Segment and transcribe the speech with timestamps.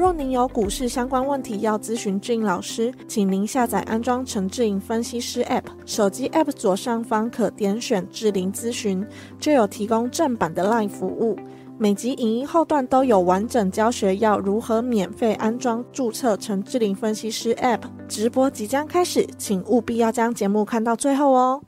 [0.00, 9.06] 若您有股市相关问题要咨询俊老师，请您下载安装陈志颖分析师 App，手机 App 左上方可点选志玲咨询，
[9.38, 11.36] 就有提供正版的 LINE 服务。
[11.76, 17.82] 每集影音后段都有完整教学，要如何免费安装、注册陈志玲分析师 App。
[18.08, 21.60] 直播即将开始，请务必要将节目看到最后哦。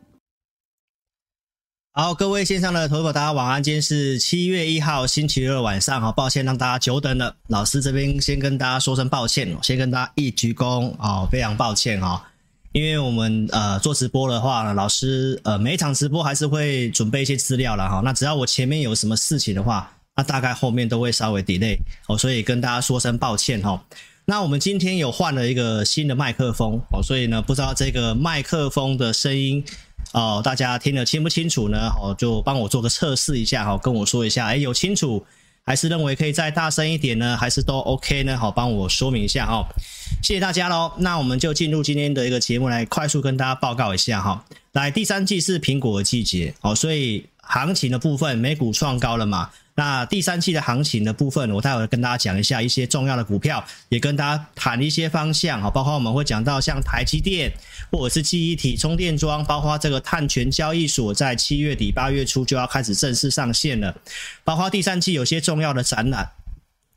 [1.95, 3.63] 好，各位线上的投资者，大家晚安。
[3.63, 7.37] 今天是七月一号星期二晚上，好，抱歉让大家久等了。
[7.49, 12.31] 老师这边先跟大家说声抱歉，先跟大家一鞠躬哦，非常抱歉哈。
[12.73, 18.01] 因为我们呃做直播的话，老师呃每一场直播还是会准备一些资料了哈。
[18.03, 21.77] 那只要我前面有什么事情的话，那大概后面都会稍微 delay
[22.07, 23.85] 哦，所以跟大家说声抱歉哈。
[24.25, 29.63] 那我们今天有换了一个新的麦克风哦，所以呢，不知道这个麦克风的声音。
[30.13, 31.91] 哦，大家听得清不清楚呢？
[32.01, 35.25] 哦，就帮我做个测试一下哈，跟我说一下，哎，有清楚，
[35.65, 37.37] 还是认为可以再大声一点呢？
[37.37, 38.37] 还是都 OK 呢？
[38.37, 39.67] 好，帮我说明一下哈。
[40.23, 40.93] 谢谢大家喽。
[40.99, 44.45] 那我们就进入今天的一个节目，来快速跟大家报告一下哈。
[44.73, 49.51] 来，第三季是苹果的季节哦，所以行情的部分，美股创高了嘛。
[49.75, 57.51] 那第三季的行情的部分，我待会跟大家讲一下一些重要的股票，也跟大家谈一些方向啊，包括我们会讲到像台积电
[57.91, 63.97] 或者是记忆体充电桩，包括这个碳权交易所，在七月底八月初就要开始正式上线了，
[64.45, 66.29] 包括第三季有些重要的展览，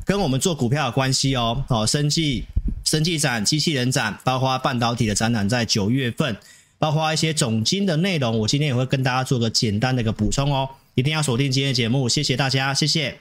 [0.03, 2.43] 跟我们做股票有关系哦，哦，生技、
[2.83, 6.35] 生技展、机器人展，包括半导体的展览在九月份，
[6.77, 10.69] 包括一些总经的内容，我今天也会跟大家做个简单的一个补充哦。
[10.95, 13.19] 一定要锁定今天的节目，谢谢大家，谢谢。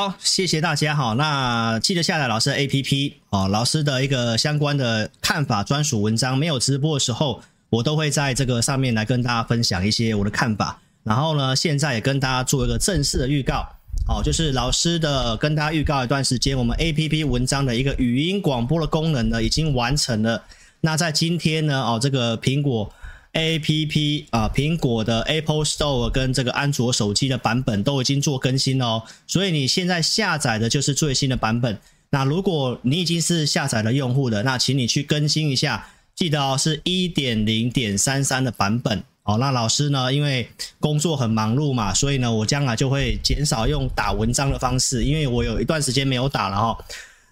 [0.00, 1.12] 好，谢谢大家哈。
[1.12, 10.80] 那记得下载老师的 APP 哦，老师的一个相关的看法专属文章，没有直播的时候，我都会在这个上面来跟大家分享一些我的看法。
[11.04, 13.62] 然后呢，现在也跟大家做一个正式的预告，
[14.08, 20.42] 哦，就是老师的跟大家预告一段时间，我们 APP 文章的一个语音广播的功能呢，已经完成了。
[20.80, 22.90] 那在今天呢，哦，这个苹果。
[23.32, 31.78] A P P 啊，苹果的 Apple Store 跟这个安卓手机的版本都已经做更新了哦，所以你现在下载的就是最新的版本。
[32.10, 35.86] 那如果你已经是下载了用户的，那请你去更新一下，
[36.16, 39.38] 记得哦，是一点零点三三的版本哦。
[39.38, 46.76] 那老师呢，因为工作很忙碌嘛，所以呢，我将来就会减少用打文章的方式，因为我有一段时间没有打了哈，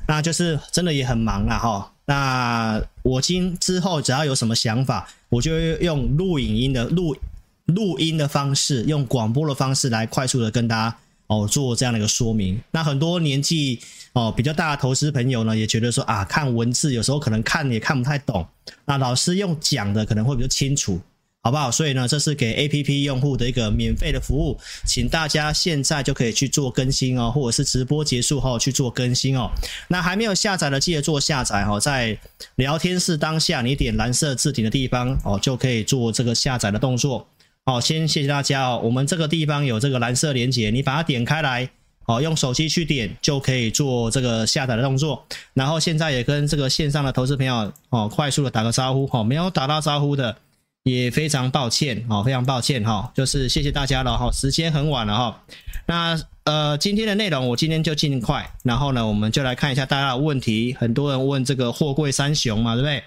[0.06, 1.92] 那就是真的也很忙了哈。
[2.06, 7.16] 那我今之后只要有什么想法，我就用录影音的录
[7.64, 10.96] 录音的方式，用广播的方式来快速的跟大家
[11.28, 12.60] 哦做这样的一个说明。
[12.70, 13.80] 那很多年纪
[14.12, 18.46] 哦比较大的投资朋友呢，也觉得说啊，看文字有时候可能看也看不太懂，
[18.84, 21.00] 那老师用讲的可能会比较清楚。
[21.41, 21.71] 好不好？
[21.71, 29.49] 所以呢，这是给 APP 用户的一个免费的服务，请大家现在就可以去做更新哦，或者是直播结束后去做更新哦。
[29.88, 32.19] 那还没有下载的，记得做下载哦，在
[32.56, 37.26] 聊天室当下，你点蓝色置顶的地方哦，就可以做这个下载的动作。
[37.65, 38.81] 好，先谢谢大家哦。
[38.82, 41.70] 我们这个地方有这个蓝色连接，你把它点开来，
[42.06, 45.25] 哦，用手机去点就可以做这个下载的动作。
[45.55, 50.37] 然后现在也跟这个线上的投资朋友哦，快速的打个招呼哦，没有打到招呼的。
[50.84, 55.44] 也非常抱歉哦，非常抱歉哈，就是谢谢大家了哈，时间很晚了哈。
[55.86, 60.75] 那呃，今天的内容我今天就尽快，然后呢，我们就来看一下大家的问题。
[60.78, 63.02] 很多人问这个货柜三雄嘛，对不对？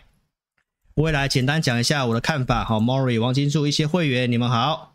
[0.96, 2.64] 我也来简单讲一下我的看法。
[2.64, 4.94] 好，Mori、王金柱一些会员，你们好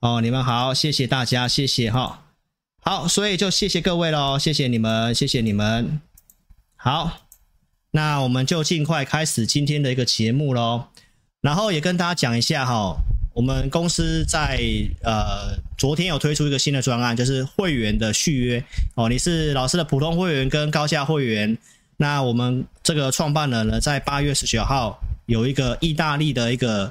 [0.00, 2.24] 哦，你们好，谢谢大家，谢谢哈。
[2.80, 6.00] 好，所以就谢谢各位喽，谢谢你们，谢谢你们。
[6.76, 7.20] 好，
[7.92, 10.86] 那我们就尽快开始今天的一个节目喽。
[11.44, 12.96] 然后也跟大家讲一下哈，
[13.34, 14.58] 我们公司在
[15.02, 18.64] 呃昨天有推出一个新的专案，就是会员的续约
[18.94, 19.10] 哦。
[19.10, 21.58] 你是老师的普通会员跟高价会员，
[21.98, 26.90] 那我们这个创办人呢，在八月十九号有一个意大利的一个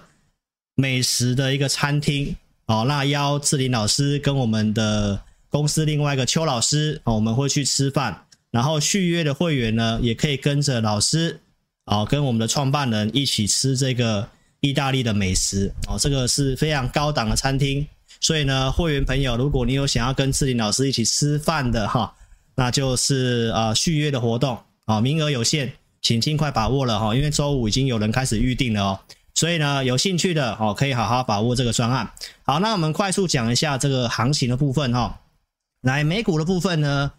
[0.75, 2.35] 美食的一个餐厅
[2.67, 5.19] 哦，那邀志霖老师跟我们的
[5.50, 11.39] 公司另外一个邱老师哦，我们会去吃饭，然后续约的会员呢，也可以跟着老师
[11.85, 14.29] 哦，跟我们的创办人一起吃这个
[14.63, 17.86] 意大利的美食哦，这个是非常高档的餐厅。
[18.21, 22.15] 所以呢，会员朋友，如果你有想要跟志林老师一起吃饭的哈，
[22.56, 29.00] 那就是呃续约的活动啊，名额有限，请尽快把握了哈，因为周五已经有人开始预定了哦。
[29.36, 32.10] 所以呢，有兴趣的哦，可以好好把握这个专案。
[32.44, 35.19] 好，那我们快速讲一下这个行情的部分哈。
[35.81, 37.12] 来，美股的部分呢，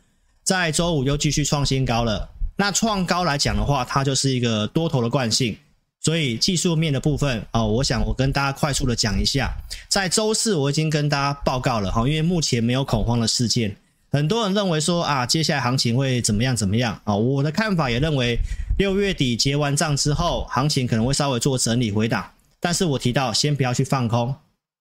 [0.42, 2.30] 在周五又继续创新高了。
[2.56, 5.58] 那创高来讲的话，它就是一个多头的惯性。
[6.04, 9.50] 所以技术面的部分哦，我想我跟大家快速的讲一下。
[9.88, 13.74] 在周四我已经跟大家报告了哈，因为目前没有恐慌的事件，
[14.10, 17.16] 很多人认为说啊，接下来行情会怎么样怎么样啊？
[17.16, 18.38] 我的看法也认为，
[18.76, 22.30] 六月底结完账之后，行情可能会稍微做整理回档。
[22.60, 24.34] 但是我提到先不要去放空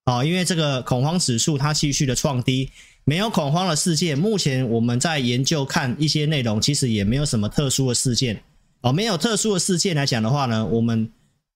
[0.04, 2.70] 啊，因为这个恐慌指数它继续的创低，
[3.06, 4.18] 没有恐慌的事件。
[4.18, 8.42] 目前我们在研究看一些内容，其实也没有什么特殊的事件。
[8.83, 11.09] 哦，没有特殊的事件来讲的话呢，我们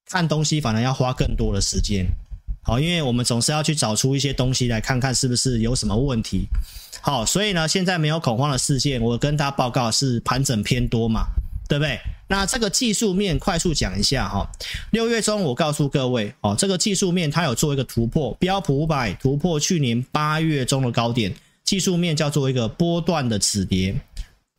[0.05, 2.07] 看东西反而要花更多的时间。
[2.63, 6.47] 好，因为我们总是要去找出一些东西来看看是不是有什么问题。
[7.01, 11.25] 好，所以呢，现在没有恐慌的事件，我跟大家报告是盘整偏多嘛，
[11.67, 11.99] 对不对？
[12.29, 14.49] 那这个技术面快速讲一下哈。
[14.91, 21.33] 六月中我告诉各位，哦，这个技术面它有做一个突破，标普五百突破去年八月中的高点，
[21.65, 23.95] 技术面叫做一个波段的止跌，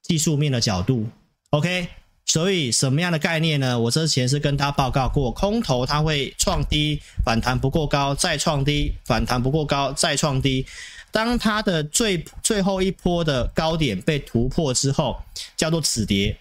[0.02, 1.06] 技术面的角度
[1.50, 1.88] ，OK。
[2.28, 3.80] 所以什么样的概念呢？
[3.80, 10.66] 我之前是跟他报告过，空头它会创低，反弹不过高，再创低，反弹不过高，再创低。
[11.10, 15.18] 当它的最最后一波的高点被突破之后，
[15.56, 16.36] 叫做止跌。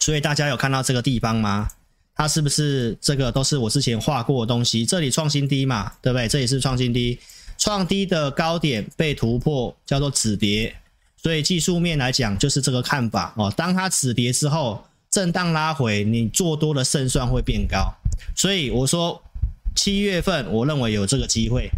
[0.00, 1.68] 所以大家有看到这个地方吗？
[2.16, 4.84] 它是不是这个都是我之前画过的东西？
[4.84, 6.26] 这里创新低嘛，对不对？
[6.26, 7.16] 这里是创新低，
[7.56, 10.74] 创低的高点被突破，叫做止跌。
[11.16, 13.52] 所以技术面来讲，就是这个看法哦。
[13.56, 14.84] 当它止跌之后，
[15.16, 17.90] 震荡拉回，你做多的胜算会变高，
[18.34, 19.22] 所以我说
[19.74, 21.70] 七月份我认为有这个机会，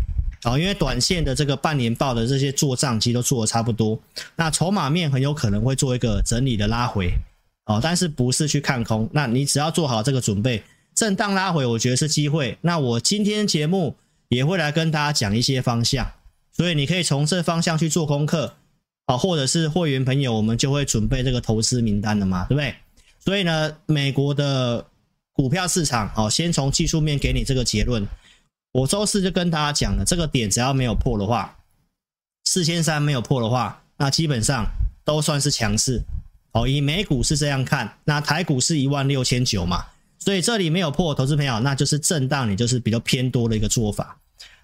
[0.43, 3.97] 啊，因为短线的这个半年报的这些做账其实都做的差不多，
[4.35, 7.13] 那筹码面很有可能会做一个整理的拉回，
[7.67, 10.65] 哦，但是不是去看空，那你只要做好这个准备，
[10.97, 13.95] 震荡拉回我觉得是机会，那我今天节目
[14.31, 16.11] 也会来跟大家讲一些方向，
[16.51, 18.55] 所以你可以从这方向去做功课，
[19.07, 22.75] 啊，或者是会员朋友我们就会准备这个投资名单了嘛，对不对？
[23.29, 24.87] 所以呢，美国的
[25.35, 28.09] 股票市场，哦，先从技术面给你这个结论。
[28.73, 31.59] 我周四就跟大家讲了，这个点只要没有破的话，
[32.47, 34.65] 四千三没有破的话，那基本上
[35.05, 36.01] 都算是强势。
[36.53, 39.85] 哦，以美股是这样看，那台股是一万六千九嘛，
[40.19, 44.19] 所以这里没有破，投资朋友那就是震荡，你就是比较偏多的一个做法。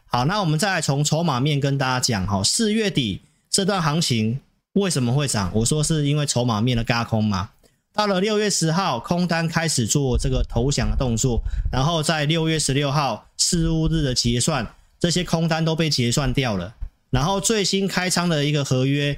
[0.07, 3.21] 好，那我们再从筹码面跟大家讲，哈，四月底
[3.51, 4.41] 这段行情
[4.73, 5.51] 为什么会涨？
[5.53, 7.51] 我说是因为筹码面的轧空嘛。
[7.95, 14.67] 到了六月十号，空单开始做这个投降的动作，然后在六月十六号四巫日的结算，
[14.99, 16.75] 这些空单都被结算掉了。
[17.11, 19.17] 然后最新开仓的一个合约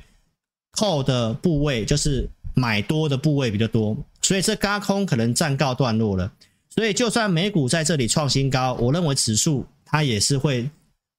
[0.73, 6.31] 扣的部位就是买多的部位比较多，所以这嘎空可能暂告段落了。
[6.69, 10.69] 所以就算美股在这里创新高，我认为指数它也是会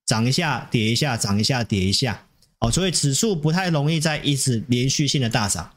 [0.06, 2.24] 涨一下跌一下，涨一下跌一下。
[2.60, 5.72] 哦，所以指数不太容易再一直连续性的大涨。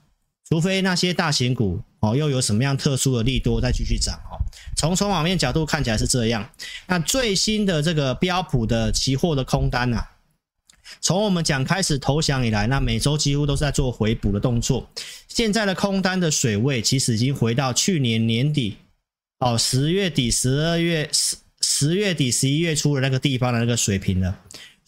[0.50, 4.34] 除非那些大型股哦，又有什么样特殊的利多再继续涨哦。
[4.76, 6.50] 从筹码面角度看起来是这样。
[6.86, 10.10] 那最新的这个标普的期货的空单啊，
[11.00, 14.90] 从我们讲开始投降以来，那每周几乎都是在做回补的动作。
[15.28, 18.76] 现在的空单的水位其实已经回到去年年底
[19.38, 24.36] 哦，十月底、十二月、十十月底、十一月初的那个地方的那个水平了。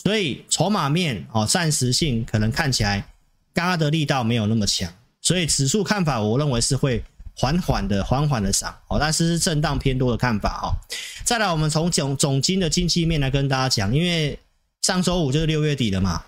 [0.03, 3.07] 所以筹码面哦，暂时性可能看起来
[3.55, 4.93] 嘎的力道没有那么强。
[5.33, 7.03] 所以指数看法，我认为是会
[7.35, 10.77] 缓缓的、缓缓的涨哦，但是是震荡偏多的看法哈。
[11.25, 14.39] 再来，我们从总总经的经济面来跟大家讲，因为
[14.83, 16.23] 上周五就是六月底了嘛。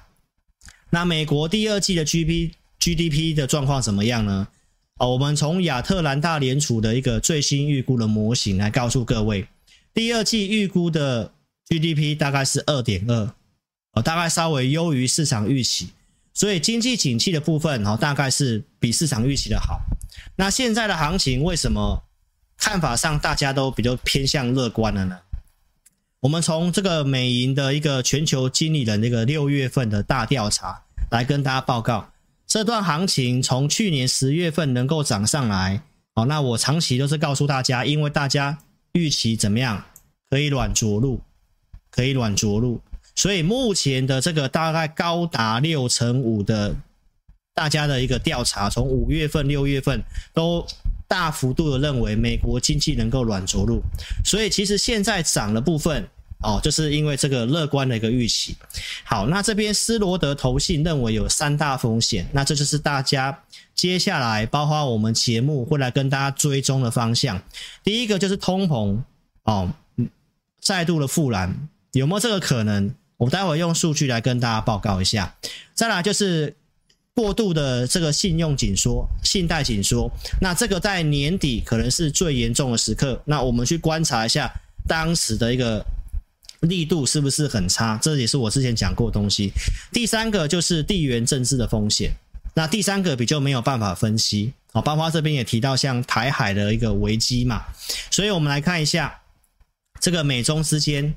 [0.88, 4.49] 那美国第二季的 GDP GDP 的状况怎么样呢？
[4.96, 9.46] 哦，我们从亚特兰大联储的一个最新预估的模型来告诉各位，
[9.92, 11.30] 第二季预估的
[11.68, 13.34] GDP 大概是二点二，
[13.92, 15.90] 哦，大概稍微优于市场预期。
[16.34, 19.80] 所以经济景气的部分，大概是比市场预期的好。
[20.36, 22.02] 那现在的行情为什么
[22.56, 25.20] 看法上大家都比较偏向乐观了呢？
[26.20, 32.10] 我们从这个美银的一个全球经理人那个六月份的大调查来跟大家报告，
[32.46, 35.82] 这段行情从去年十月份能够涨上来，
[36.14, 38.58] 哦，那我长期都是告诉大家，因为大家
[38.92, 39.84] 预期怎么样，
[40.30, 41.20] 可以软着陆，
[41.90, 42.80] 可以软着陆。
[43.14, 46.75] 所以目前的这个大概高达六成五的
[47.54, 50.02] 大家的一个调查，从五月份、六月份
[50.33, 50.66] 都
[51.06, 53.80] 大幅度的认为美国经济能够软着陆，
[54.25, 56.04] 所以其实现在涨的部分
[56.42, 58.56] 哦，就是因为这个乐观的一个预期。
[59.04, 63.38] 好，那这边斯罗德投信认为有三大风险，那这就是大家
[63.75, 67.40] 接下来包括我们节目会来跟大家追踪的方向。
[67.85, 68.99] 第一个就是通膨
[69.44, 69.71] 哦，
[70.61, 72.92] 再度的复燃，有没有这个可能？
[73.16, 75.35] 我待会用数据来跟大家报告一下。
[75.75, 76.54] 再来就是
[77.14, 83.21] 过度的这个信用紧缩、信贷紧缩，那这个在年底可能是最严重的时刻。
[83.25, 84.52] 那我们去观察一下
[84.88, 85.85] 当时的一个
[86.61, 87.99] 力度是不是很差？
[88.02, 89.52] 这也是我之前讲过的东西。
[89.92, 92.12] 第三个就是地缘政治的风险。
[92.54, 94.52] 那第三个比较没有办法分析。
[94.73, 97.64] 好，包括这边也提到像台海的一个危机嘛，
[98.11, 99.21] 所以我们来看一下
[100.00, 101.14] 这个美中之间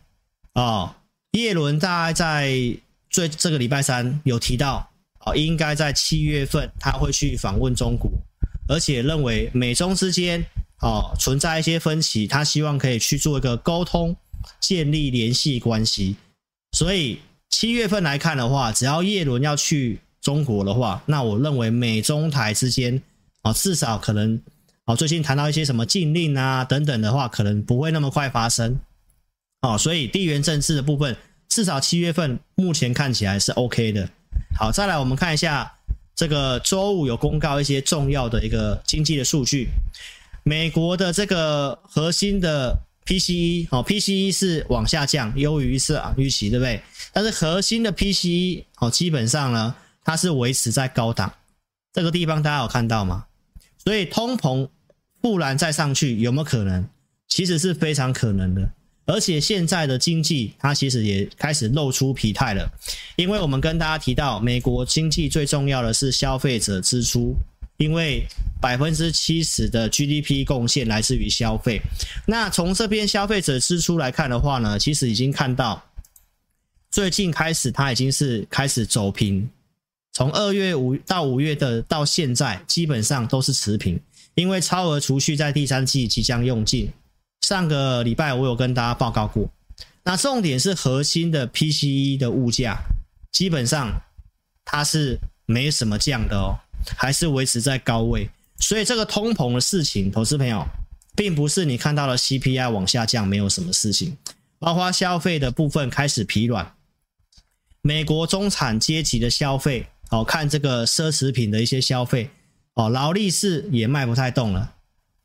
[0.53, 0.93] 哦。
[1.37, 2.77] 叶伦大概在
[3.11, 4.89] 最这个礼拜三有提到，
[5.19, 8.11] 啊，应该在七月份他会去访问中国，
[8.67, 10.43] 而且认为美中之间
[10.77, 14.15] 啊存在一些分歧，他希望可以去做一个沟通，
[14.59, 16.15] 建立联系关系。
[16.71, 23.01] 所以七月份来看的话，只要叶伦要去中国的话，那我认为美中台之间
[23.43, 24.41] 啊至少可能
[24.85, 28.79] 啊最近谈到一些什么禁令啊等等的话，可能不会那么快发生。
[29.61, 31.17] 哦，所以地缘政治的部分，
[31.49, 34.09] 至少七月份目前看起来是 OK 的。
[34.57, 35.71] 好，再来我们看一下
[36.15, 39.69] 这个周五有公告一些重要的一个经济的数据。
[40.43, 46.81] 美国的这个核心的 PCE 哦，PCE 是往下降，优于市场预期，对不对？
[47.13, 51.33] 但是核心的 PCE 哦，基本上呢，它是维持在高档。
[51.93, 53.25] 这个地方大家有看到吗？
[53.83, 54.69] 所以通膨
[55.21, 56.87] 不然再上去有没有可能？
[57.27, 58.69] 其实是非常可能的。
[59.07, 62.69] 而且现在的经济，它其实也开始露出疲态了，
[63.15, 67.33] 因为我们跟大家提到，美国经济最重要的是消费者支出，
[67.77, 68.25] 因为
[68.61, 71.81] 百分之七十的 GDP 贡献来自于消费。
[72.25, 75.81] 那从这边消费者支出来看的话呢，其实已经看到，
[76.91, 79.49] 最近开始它已经是开始走平，
[80.11, 83.97] 从二月五到五月的到现在，基本上都是持平，
[84.35, 86.91] 因为超额储蓄在第三季即将用尽。
[87.41, 89.49] 上个礼拜我有跟大家报告过，
[90.03, 92.77] 那重点是核心的 PCE 的物价，
[93.31, 94.01] 基本上
[94.65, 96.59] 它是没什么降的哦，
[96.97, 98.29] 还是维持在高位。
[98.59, 100.65] 所以这个通膨的事情，投资朋友，
[101.15, 104.17] 并不是你看到了 CPI 往下降没有什么事情，
[104.59, 106.73] 包括消费的部分开始疲软，
[107.81, 112.31] 美国中产阶级的消费，哦，看这个奢侈品的一些消费，
[112.73, 114.73] 哦，劳力士也卖不太动了。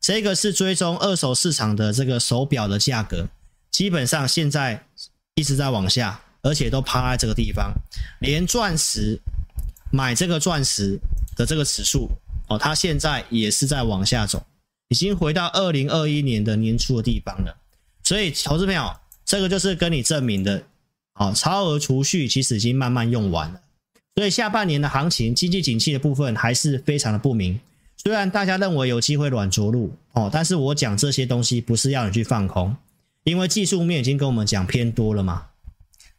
[0.03, 3.29] 这个是追踪二手市场的这个手表的价格，
[3.71, 4.85] 基本上现在
[5.35, 7.73] 一直在往下，而且都趴在这个地方。
[8.19, 9.17] 连钻石
[9.93, 10.99] 买这个钻石
[11.37, 12.09] 的这个指数
[12.49, 14.45] 哦，它现在也是在往下走，
[14.89, 17.55] 已经回到二零二一年的年初的地方了。
[18.03, 18.93] 所以，投资朋友，
[19.23, 20.61] 这个就是跟你证明的，
[21.13, 23.61] 哦，超额储蓄其实已经慢慢用完了。
[24.15, 27.57] 所以，下半年的行情经济景气的部分还是非常的不明。
[28.03, 32.75] 虽然大家认为有机会软着陆哦，但是我讲这些东西不是要你去放空，
[33.23, 35.45] 因为技术面已经跟我们讲偏多了嘛，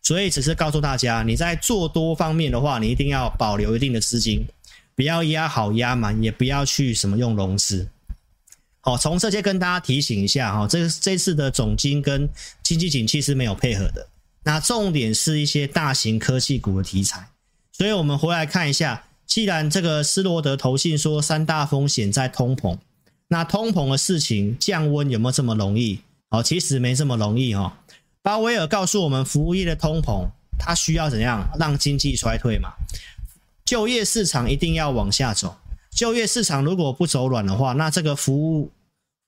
[0.01, 4.47] 所以只是告诉大家，你在做多方面的话，你一定要保留一定的资金，
[4.97, 7.87] 不要压好压满，也不要去什么用融资。
[8.81, 12.27] 好，从这些跟大家提醒一下哈，这这次的总金跟
[12.63, 14.09] 经济景气是没有配合的，
[14.45, 17.29] 那重点是一些大型科技股的题材，
[17.73, 19.05] 所以我们回来看一下。
[19.27, 22.79] 既然这个斯罗德投信说三大风险在通膨，
[23.29, 26.01] 那通膨的事情降温有没有这么容易？
[26.31, 27.73] 哦，其实没这么容易哦。
[28.23, 30.29] 鲍威尔告诉我们，服务业的通膨，
[30.59, 32.71] 它需要怎样让经济衰退嘛？
[33.65, 35.57] 就业市场一定要往下走，
[35.91, 38.71] 就业市场如果不走软的话，那这个服务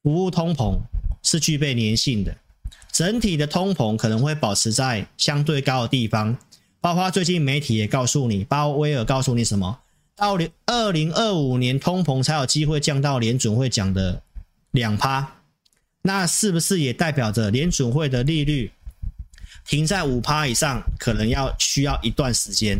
[0.02, 0.78] 服务通膨
[1.22, 2.36] 是具备粘性的，
[2.92, 6.36] 整体的通膨可能会保持在相对高的地方。
[6.80, 9.78] 包括最近媒体也告诉你，鲍威尔告诉你什么？
[10.16, 14.22] 到二零二五年，通膨才有机会降到联准会讲的
[14.70, 15.40] 两趴，
[16.00, 18.72] 那是不是也代表着联准会的利率
[19.66, 22.78] 停在五趴以上，可能要需要一段时间？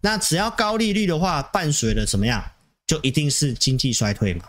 [0.00, 2.44] 那只要高利率的话，伴随了怎么样，
[2.84, 4.44] 就一定是经济衰退嘛。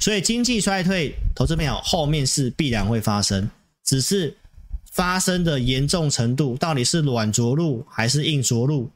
[0.00, 3.50] 所以经济衰退，投资朋友后面是必然会发生，
[3.84, 4.34] 只是
[4.90, 8.90] 发生的严重程度到底是软着陆还是硬着陆？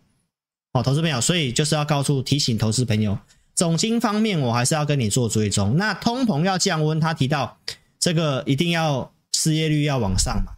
[0.72, 3.18] 好，投资朋友，所以就是要告诉、提醒投资朋友，
[3.54, 5.76] 总经方面我还是要跟你做追踪。
[5.76, 7.58] 那通膨要降温，他提到
[7.98, 10.52] 这个一定要失业率要往上嘛。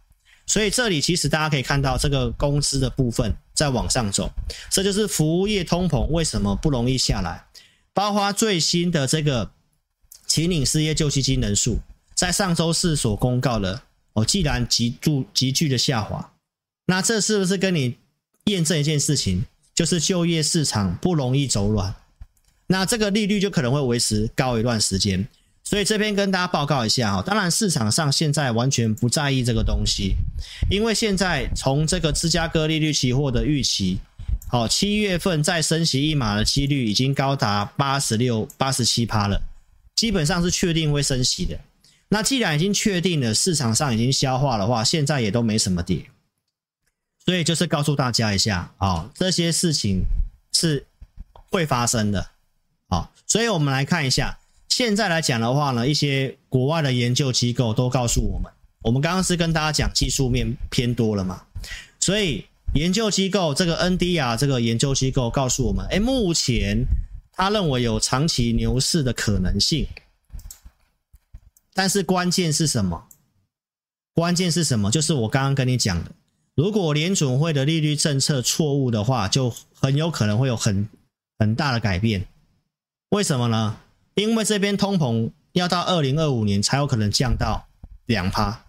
[0.45, 4.29] 所以这里其实大家可以看到，这个工资的部分在往上走，
[4.69, 7.45] 这就是服务业通膨为什么不容易下来。
[7.93, 9.51] 包括最新的这个
[10.27, 11.79] 请领失业救济金人数，
[12.13, 13.81] 在上周四所公告的
[14.13, 16.33] 哦，既然急剧急剧的下滑，
[16.85, 17.95] 那这是不是跟你
[18.45, 21.93] 验证一件事情，就是就业市场不容易走软？
[22.67, 25.27] 那这个利率就可能会维持高一段时间。
[25.63, 30.15] 所以这边跟大家报告一下哈，当然市场上现在完全不在意这个东西，
[30.69, 33.99] 因为现在从这个芝加哥利率期货的预期，
[34.49, 39.41] 好，七月份再升息一码的几率已经高达八十六、八十七趴了，
[39.95, 41.57] 基本上是确定会升息的。
[42.09, 46.03] 那既然已经确定了，市场上已经消化的话，现在也都没什么跌，
[47.25, 50.03] 所以就是告诉大家一下啊，这些事情
[50.53, 50.85] 是
[51.49, 52.31] 会发生的，
[52.89, 54.37] 好，所以我们来看一下。
[54.69, 58.51] 现在来讲的话呢，一些国外的研究机构都告诉我们，
[58.83, 61.43] 我们刚刚是跟大家讲技术面偏多了嘛，
[61.99, 66.85] 所以研究机构这个 NDR 这个研究机构告诉我们，哎，目前
[67.33, 69.85] 他认为有长期牛市的可能性，
[71.73, 73.07] 但是关键是什么？
[74.13, 74.89] 关键是什么？
[74.89, 76.11] 就是我刚刚跟你讲的，
[76.55, 80.89] 如果联准会的利率政策错误的话，就很有可能会有很
[81.39, 82.27] 很大的改变。
[83.09, 83.77] 为什么呢？
[84.15, 87.67] 因为这边通膨要到二零二五年才有可能降到
[88.05, 88.65] 两趴，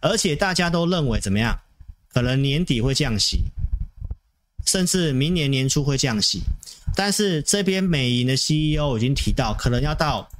[0.00, 1.60] 而且大家都认为怎么样？
[2.08, 3.40] 可能年底会降息，
[4.64, 6.42] 甚至明年年初会降息。
[6.94, 10.30] 但是这边美银的 CEO 已经提到，可能要到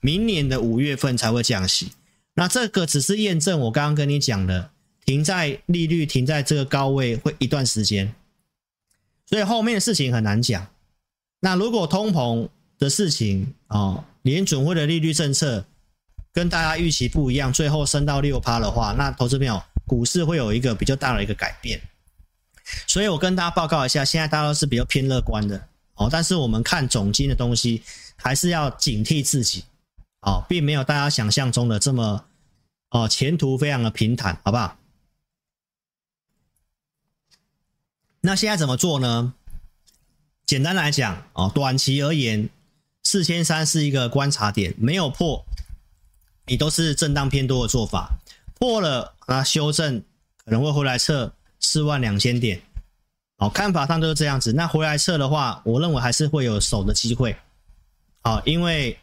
[0.00, 1.92] 明年的五月份才会降息。
[2.34, 4.71] 那这个只是验证我刚刚跟你讲的，
[5.04, 8.14] 停在利率停在这个高位会一段时间，
[9.26, 10.66] 所以后面的事情很难讲。
[11.40, 15.64] 那如果通膨，的事情哦，联准会的利率政策
[16.32, 21.80] 跟大家预期不一样，最后升到六趴的话，那投资朋友股市会有一个比较大的一个改变。
[22.88, 27.82] 所以我跟大家报告一下，现在大家都是比较偏乐观的哦，但是我们看总金的东西
[28.16, 29.62] 还是要警惕自己
[30.22, 32.24] 哦，并没有大家想象中的这么
[32.90, 34.76] 哦，前途非常的平坦，好不好？
[38.22, 39.34] 那现在怎么做呢？
[40.46, 42.48] 简单来讲哦，短期而言。
[43.04, 45.44] 四千三是一个观察点，没有破，
[46.46, 48.12] 你都是震荡偏多的做法。
[48.54, 50.04] 破了啊，修正
[50.44, 52.62] 可能会回来测四万两千点。
[53.38, 54.52] 好，看法上都是这样子。
[54.52, 57.36] 那回来测的话，我认为还是会有守的机会。
[58.20, 58.96] 好，因为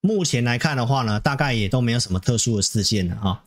[0.00, 3.42] 目前来看的话呢，大概也都没有什么特殊的事件了啊。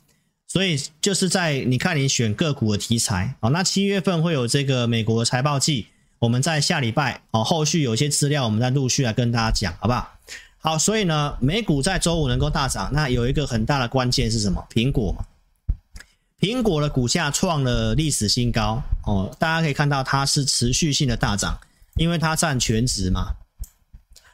[0.48, 3.36] 所以就是在你看你选个股的题材。
[3.42, 5.88] 好，那七月份会有这个美国财报季。
[6.20, 10.18] 我们在下礼拜哦，后续有一些资料，我们再陆续来跟大家讲，好不好？
[10.60, 14.66] 好，所以呢，美股在周五能够大涨，那有一个很大的关键是什么？
[14.72, 15.26] 苹果嘛，
[16.40, 21.60] 苹果的股价创了历史新高哦，大家可以看到它是持续性的大涨，
[21.98, 23.36] 因为它占全值嘛。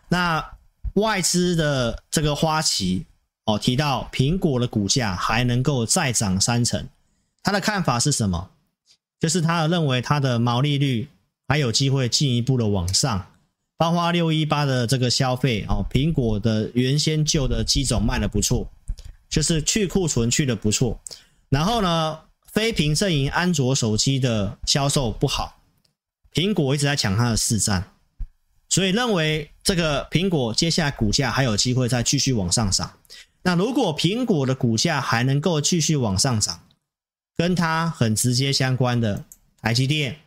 [0.07, 0.53] 那
[0.93, 3.05] 外资的这个花旗
[3.45, 6.87] 哦提到苹果的股价还能够再涨三成，
[7.43, 8.49] 他的看法是什么？
[9.19, 11.09] 就是他认为它的毛利率。
[11.47, 13.25] 还有机会进一步的往上，
[13.75, 18.65] 包括六一八的这个消费哦，苹果的原先旧的机种卖的不错，
[19.27, 20.97] 就是去库存去的不错。
[21.49, 22.17] 然后呢，
[22.53, 25.59] 非屏阵营安卓手机的销售不好，
[26.33, 27.83] 苹果一直在抢它的市占，
[28.69, 32.93] 所以认为这个苹果接下来股价还有机会再继续往上涨。
[33.43, 36.61] 那如果苹果的股价还能够继续往上涨，
[37.35, 39.25] 跟它很直接相关的
[39.61, 40.17] 台积电。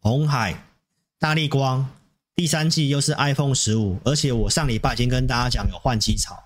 [0.00, 0.64] 鸿海、
[1.18, 1.88] 大力光，
[2.34, 6.36] 第三季又是 iPhone 十五，而且我上礼拜已经跟大家讲有换机潮，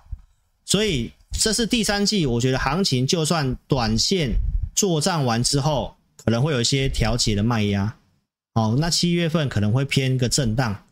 [0.65, 4.31] 所以这是第三季，我觉得行情就算短线
[4.75, 7.95] 作战完之后，可能会有一些调节的卖压。
[8.53, 10.83] 哦，那七月份可能会偏个震荡，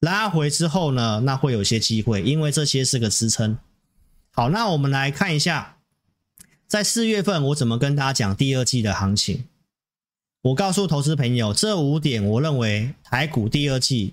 [0.00, 3.56] 拉回之后呢，那会有一些机会，因为这些是个支撑。
[4.38, 5.78] 好，那我们来看一下，
[6.68, 9.46] 在四月份我怎么跟大家讲第二季的行情。
[10.42, 14.12] 我告诉投资朋友，这五点我认为台股第二季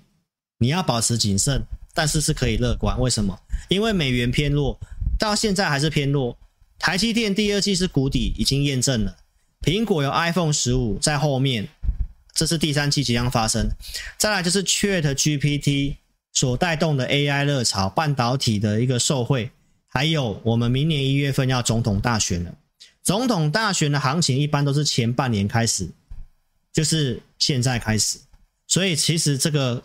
[0.56, 2.98] 你要保持谨慎，但是是可以乐观。
[2.98, 3.38] 为什么？
[3.68, 4.80] 因为美元偏弱，
[5.18, 6.34] 到现在还是偏弱。
[6.78, 9.14] 台积电第二季是谷底，已经验证了。
[9.60, 11.68] 苹果有 iPhone 十五在后面，
[12.32, 13.68] 这是第三季即将发生。
[14.16, 15.96] 再来就是 ChatGPT
[16.32, 19.50] 所带动的 AI 热潮，半导体的一个受惠，
[19.94, 22.54] 还有我们明年一月份要总统大选了。
[23.02, 25.88] 总统大选的行情一般都是前半年开始。
[26.72, 28.18] 就是现在开始，
[28.66, 29.80] 所以其实这个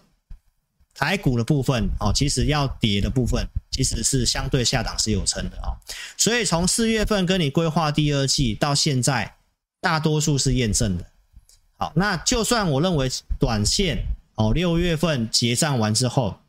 [0.95, 5.77] 台股的部分哦，其实要跌的部分其实是相对下档是有撑的哦。
[6.17, 9.35] 所以从四月份跟你规划第二季到现在，
[9.79, 11.05] 大多数是验证的。
[11.77, 13.07] 好，那就算我认为
[13.39, 13.99] 短线
[14.33, 16.39] 哦，六月份结账完之后，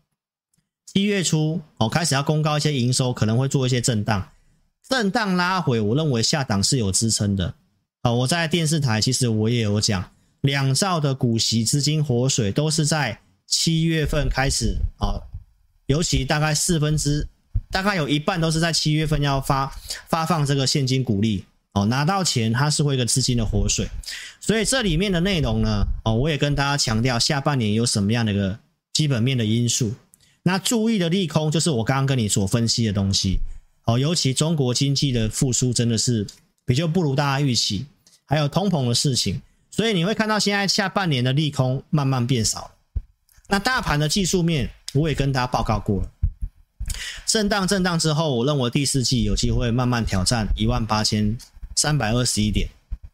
[0.92, 4.28] 七月初哦开始要公告一些营收，可能会做一些震荡，
[4.88, 7.54] 震荡拉回，我认为下档是有支撑的。
[8.02, 15.14] 啊，我在电视台其实我也有讲，两兆的股息资金活水都是在七月份开始啊，
[15.86, 17.28] 尤其大概四分之，
[17.70, 19.72] 大概有一半都是在七月份要发
[20.08, 21.44] 发放这个现金股利。
[21.74, 23.88] 哦，拿到钱它是会一个资金的活水，
[24.40, 28.58] 所以这里面的内容呢，哦，我也跟大家强调下半年有什么样的一个
[28.92, 29.94] 基本面的因素。
[30.42, 33.38] 那注意的利空就是我刚刚跟你所分析的东西，
[33.84, 36.26] 哦，尤其中国经济的复苏真的是
[36.64, 37.86] 比较不如大家预期，
[38.26, 42.70] 还有通膨的事情，所以你会看到现在下半年的利空慢慢变少。
[43.48, 46.10] 那大盘的技术面我也跟大家报告过了，
[47.26, 51.36] 震荡震荡之后，我认为第四季有机会慢慢挑战一万八千。
[51.76, 52.68] 三百二十一点，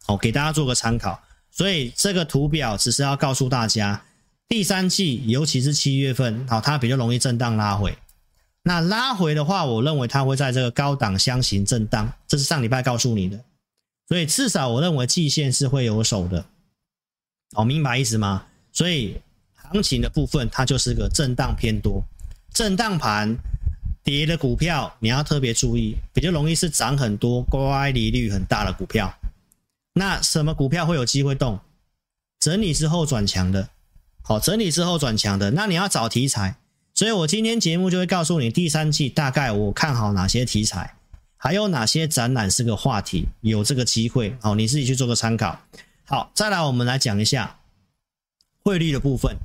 [0.05, 1.17] 好，给大家做个参考。
[1.51, 4.03] 所以这个图表只是要告诉大家，
[4.47, 7.97] 第三季尤其是七月份，好，它比较容易震荡拉回。
[8.63, 13.39] 那拉回的话，我认为它会在这个高档箱型震荡，这是上礼拜告诉你的。
[14.07, 16.45] 所以至少我认为季线是会有手的，
[17.55, 18.45] 哦，明白意思吗？
[18.71, 19.21] 所以
[19.53, 22.03] 行情的部分，它就是个震荡偏多，
[22.53, 23.37] 震荡盘。
[24.03, 29.13] 跌的股票你要特别注意，比较容易是涨很多、乖离率很大的股票。
[29.95, 31.59] 那什么股票会有机会动？
[32.39, 33.67] 整理之后转强的，
[34.27, 36.57] 好，整理之后转强的，那你要找题材。
[36.93, 40.95] 所以我今天节目就会告诉你，第三季大概我看好哪些题材，
[41.37, 45.57] 还有哪些展览是个话题，有这个机会，好，你自己去做个参考。
[46.03, 47.55] 好，再来我们来讲一下
[48.63, 49.37] 汇率的部分。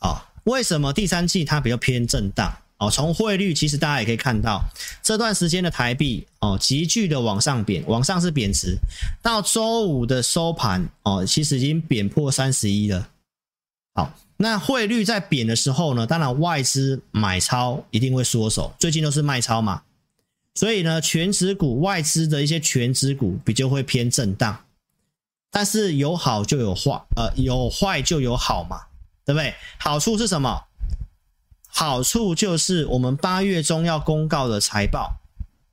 [0.00, 2.52] 好，为什么第三季它比较偏震荡？
[2.78, 4.60] 哦，从汇率其实大家也可以看到，
[5.04, 8.76] 这段时间的台币哦急剧的往上贬，往上是贬值，
[9.22, 13.08] 到周五的收盘哦，其实已经贬破三十一了。
[13.98, 19.82] 好，那汇率在贬的时候呢，当然外资买超一定会缩手，最近都是卖超嘛，
[20.54, 24.64] 所以呢，全值股外资的一些全值股比较会偏震荡，
[25.50, 28.82] 但是有好就有坏，呃，有坏就有好嘛，
[29.24, 29.52] 对不对？
[29.80, 30.66] 好处是什么？
[31.66, 35.16] 好处就是我们八月中要公告的财报，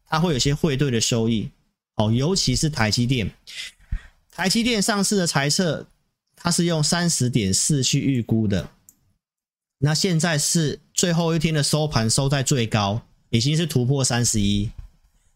[0.07, 1.51] 它会有些汇兑的收益
[1.97, 3.29] 哦，尤其是台积电。
[4.31, 5.85] 台积电上市的财测，
[6.45, 8.69] 它是用三十点四去预估的，
[9.79, 14.69] 那现在是最后一天的收盘收在最高，已经是突破三十一，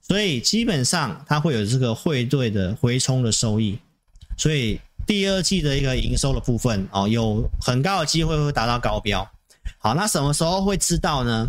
[0.08, 3.80] 所以基本上它会有这个汇兑的回冲的收益，
[4.38, 9.28] 所以第二季的一个营收的部分哦，有很高的机会会达到高标。
[9.80, 11.48] 好，那什么时候会知道呢？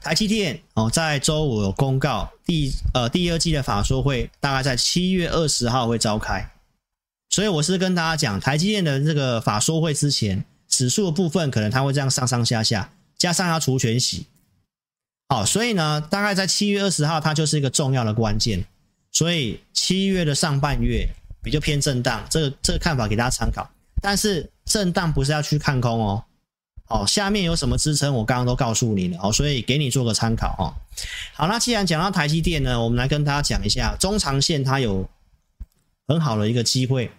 [0.00, 6.50] 台积电哦，在周五有公告第呃第二季的法说会，大概在七月二十号会召开。
[7.30, 14.26] 所以我是跟大家讲，台积电的这个法说会之前，指数的部分可能它会这样上上下下，加上要除权息。
[15.28, 18.64] 好，所以呢，大概在七月二十号，它就是一个重要的关键。
[19.12, 21.06] 所以七月的上半月
[21.42, 23.68] 比较偏震荡，这个这个看法给大家参考。
[24.00, 26.24] 但是震荡不是要去看空哦。
[26.86, 28.14] 好，下面有什么支撑？
[28.14, 30.72] 我刚刚都告诉你了哦，所以给你做个参考哦。
[31.34, 35.06] 好，那既然讲到台积电呢，我们来跟大家讲一下中长线它有
[36.08, 37.12] 很好的一个机会。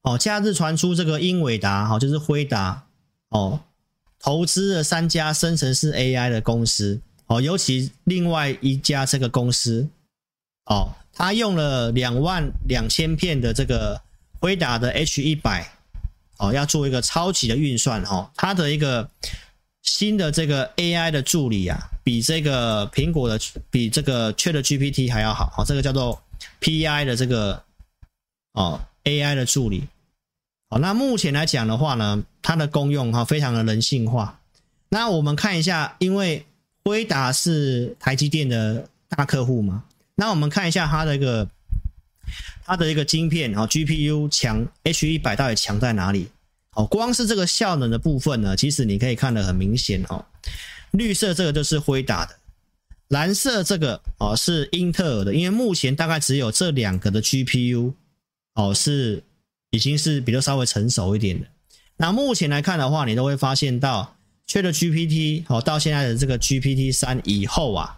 [0.00, 2.86] 哦，假日传出这个英伟达哈，就是辉达
[3.28, 3.60] 哦，
[4.18, 9.88] 投资了三家生成式 AI 的公司哦，尤其另外一家这个公司
[10.64, 14.00] 哦，他用了两万两千片的这个
[14.40, 15.72] 辉达的 H 一百。
[16.38, 19.08] 哦，要做一个超级的运算哦，它的一个
[19.80, 26.22] 新的这个 AI 的助理啊，比这个苹果的比这个 ChatGPT 还要好，哦，这个叫做
[26.60, 27.62] PI 的这个
[28.52, 29.88] 哦 AI 的助理。
[30.68, 34.40] 好，那目前来讲的话呢，它的功用哈非常的人性化。
[34.88, 36.44] 那我们看一下，因为
[36.84, 41.48] 辉达是台积电的大客户嘛，那我们看一下它的一个。
[42.64, 46.28] 它的一个晶片，然后 GPU 强，H100 到底强在哪里？
[46.72, 50.24] 哦，光是这个效能的部分呢，其实你可以看得很明显哦。
[50.90, 52.36] 绿色这个就是辉达的，
[53.08, 57.92] 蓝色这个哦是英特尔的，因为目前大概只有这两个的 GPU
[58.54, 59.22] 哦是
[59.70, 61.46] 已经是比较稍微成熟一点的。
[61.96, 64.16] 那目前来看的话，你都会发现到
[64.48, 67.96] ，ChatGPT 哦到现在的这个 GPT 三以后啊，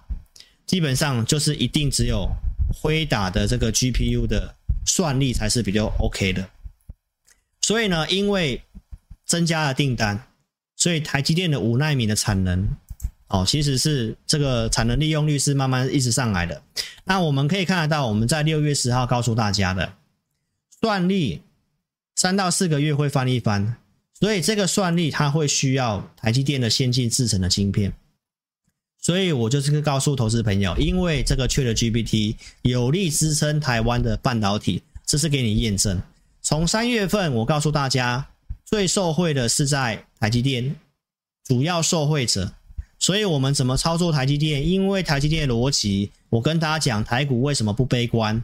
[0.67, 2.29] 基本上就是一定只有。
[2.71, 6.51] 辉达的这个 GPU 的算力才是比较 OK 的，
[7.63, 8.63] 所以呢，因为
[9.25, 10.23] 增加了订单，
[10.77, 12.69] 所以台积电的五纳米的产能
[13.29, 16.63] 哦，其实是这个产能利用率是慢慢一直上来的。
[17.05, 19.93] 那我们可以看得到，我们在六月十号告诉大家的，
[20.81, 21.43] 算力
[22.15, 23.75] 三到四个月会翻一番，
[24.19, 27.93] 所以这个算力它会需要台积电的先进制程的晶片。
[29.01, 36.01] 所以我就是告诉投资朋友，因为这个缺的 GPT 有力支撑台湾的半导体，这是给你验证。
[36.41, 38.27] 从三月份我告诉大家，
[38.65, 40.75] 最受惠的是在台积电，
[41.45, 42.53] 主要受惠者。
[42.99, 44.67] 所以我们怎么操作台积电？
[44.67, 48.43] 因为台积电逻辑，我跟大家讲台股为什么不悲观？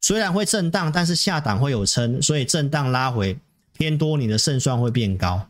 [0.00, 3.36] 虽然会震荡，但是下档会有撑，所以震荡拉回
[3.76, 5.48] 偏多，你的胜算会变高。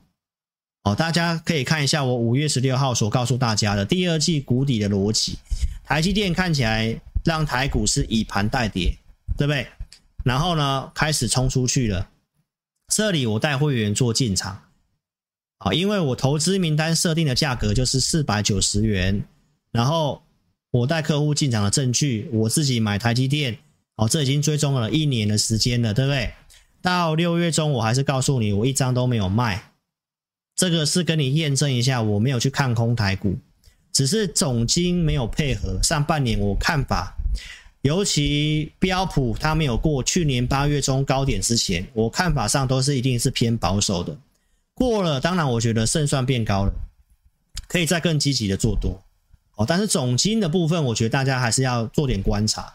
[0.85, 5.37] 哦，大家可以看一下我五月十六号所告诉大家的第二季谷底的逻辑。
[5.85, 8.97] 台积电看起来让台股是以盘带跌，
[9.37, 9.67] 对不对？
[10.25, 12.09] 然后呢，开始冲出去了。
[12.89, 14.63] 这里我带会员做进场。
[15.59, 19.25] 啊，因为我投资名单设定的价格就是四百九十元，
[19.73, 20.23] 然后
[20.71, 23.59] 我带客户进场的证据，我自己买台积电，
[23.97, 26.31] 哦，这已经追踪了一年的时间了，对不对？
[26.81, 29.73] 到六月中，我还是告诉你，我一张都没有卖，
[30.55, 33.37] 这个是跟你验证一下，我没有去看空台股，
[33.93, 35.81] 只是总经没有配合。
[35.83, 37.17] 上半年我看法，
[37.83, 44.17] 尤其标普它没有过去年八月中高点之前，我看法上都是一定是偏保守的。
[44.79, 46.73] 过了，当然我觉得胜算变高了，
[47.67, 49.03] 可以再更积极的做多
[49.57, 49.67] 哦。
[49.67, 52.73] 但是总金的部分，我觉得大家还是要做点观察，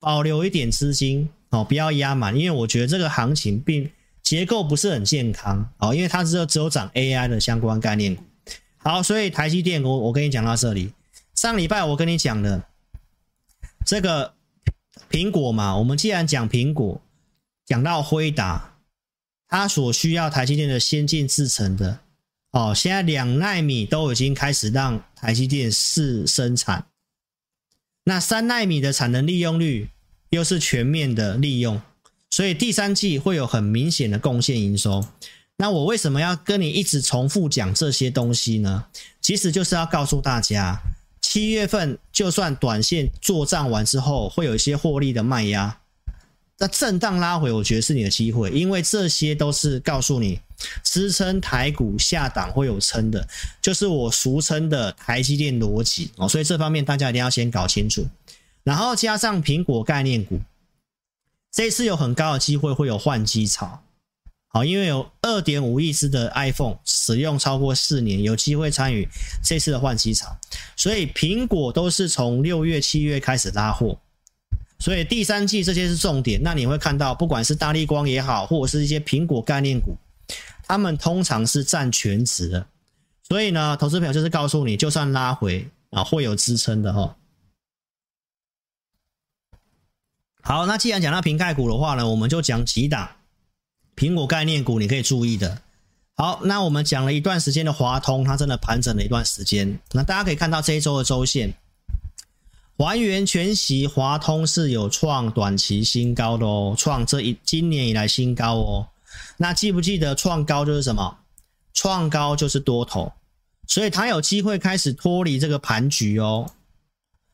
[0.00, 3.88] 保留一点资金哦，不要压满，因为我觉得这个行情并
[4.22, 8.22] 结构不是很健康哦，因为它只有只有涨 AI 的相关概念股。
[8.78, 10.92] 好，所以台积电，我我跟你讲到这里，
[11.34, 12.64] 上礼拜我跟你讲的
[13.86, 14.34] 这个
[15.10, 17.00] 苹果嘛，我们既然讲苹果，
[17.64, 18.73] 讲到辉达。
[19.56, 22.00] 它所需要台积电的先进制程的，
[22.50, 26.86] 哦，现在两奈米都已经开始让台积电试生产，
[28.02, 29.90] 那三奈米的产能利用率
[30.30, 31.80] 又是全面的利用，
[32.30, 35.06] 所以第三季会有很明显的贡献营收。
[35.58, 38.86] 那我为什么要跟你一直重复讲这些东西呢？
[39.20, 40.76] 其实就是要告诉大家，
[41.22, 45.78] 七月份就算短线做账完之后，会有一些获利的卖压。
[46.58, 50.38] 那震荡拉回，我觉得是你的机会，因为这些都是告诉你
[50.84, 53.26] 支撑台股下档会有撑的，
[53.60, 56.28] 就是我俗称的台积电逻辑哦。
[56.28, 58.06] 所以这方面大家一定要先搞清楚，
[58.62, 60.40] 然后加上苹果概念股，
[61.50, 63.82] 这次有很高的机会会有换机潮，
[64.46, 69.08] 好，因为有二点五亿支的 iPhone 使用超过四年，有机会参与
[69.42, 70.36] 这次的换机潮，
[70.76, 73.98] 所以苹果都是从六月、七月开始拉货。
[74.78, 79.96] 所以第三季这些是重点，那你会看到，不管是大立光也好，或者是一些苹果概念股，
[80.64, 82.66] 他们通常是占全值的。
[83.22, 87.16] 所以呢，投资朋友就是告诉你，就算拉回啊，会有支撑的哈。
[90.42, 93.08] 好，那既然讲到苹概股的话呢，我们就讲几档
[93.96, 95.62] 苹果概念股，你可以注意的。
[96.16, 99.78] 好，那我们讲了一段时间的华通，它真的盘整了一段时间。
[99.92, 101.54] 那大家可以看到这一周的周线。
[102.76, 108.88] 还原全息，华通是有创短期新高的哦，创这一今年以来新高哦。
[109.36, 111.18] 那记不记得创高就是什么？
[111.72, 113.12] 创高就是多头，
[113.66, 116.50] 所以它有机会开始脱离这个盘局哦。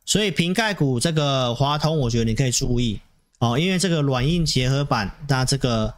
[0.05, 3.01] 所以苹概股这个华通，我觉得你可以注意
[3.39, 5.95] 哦，因为这个软硬结合板，那这个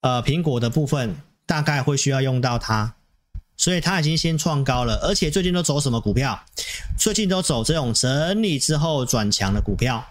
[0.00, 1.14] 呃苹果的部分
[1.46, 2.94] 大概会需要用到它。
[3.58, 6.40] 所以它已经先创高了，而且最近都走什么股票？
[6.96, 10.06] 最近都走这种整理之后转强的股票。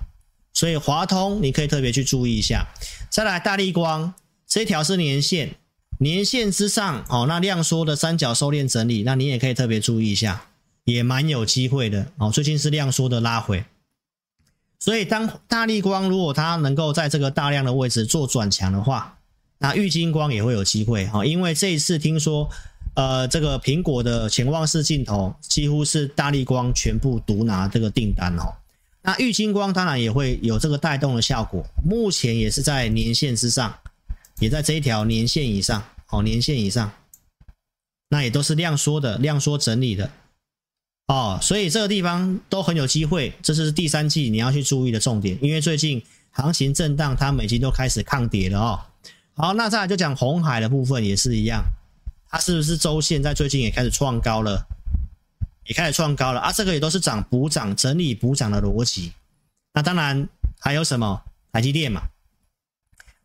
[0.53, 2.67] 所以华通你可以特别去注意一下。
[3.09, 4.13] 再来大力光，
[4.45, 5.55] 这条是年线，
[5.99, 10.47] 年线之上哦，那量缩的三角收敛整理，那你也可以特别注意一下，
[10.83, 12.29] 也蛮有机会的哦。
[12.29, 13.63] 最近是量缩的拉回，
[14.77, 19.19] 所以当大力光如果它能够在这个大量的位置做转强的话，
[19.59, 22.49] 那玉金光也会有机会哦，因为这一次听说。
[22.97, 28.51] 呃，这个苹果的潜望式镜头几乎是大力光全部独拿这个订单哦。
[29.03, 33.71] 那玉晶光当然也会有这个带动的效果，目前也是在年线之上，
[34.39, 36.91] 也在这一条年线以上哦，年线以上，
[38.09, 40.09] 那也都是量缩的，量缩整理的
[41.05, 48.79] 哦，所以这个地方都很有机会，这是第三季你要去注意的重点，因为最近行情震荡，它每期都开始抗跌了哦。
[49.35, 51.63] 好，那再来就讲红海的部分也是一样。
[52.29, 54.67] 它是不是周线在最近也开始创高了？
[55.65, 56.51] 也开始创高了啊！
[56.51, 59.11] 这个也都是涨补涨、整理补涨的逻辑。
[59.73, 60.27] 那当然
[60.59, 61.21] 还有什么？
[61.51, 62.03] 台积电嘛，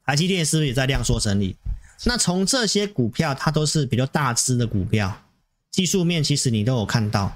[0.04, 1.56] 台积电是不是也在量缩整理？
[2.04, 5.22] 那从这些股票，它都是比较大只的股票，
[5.70, 7.32] 技术面其实你都有看到。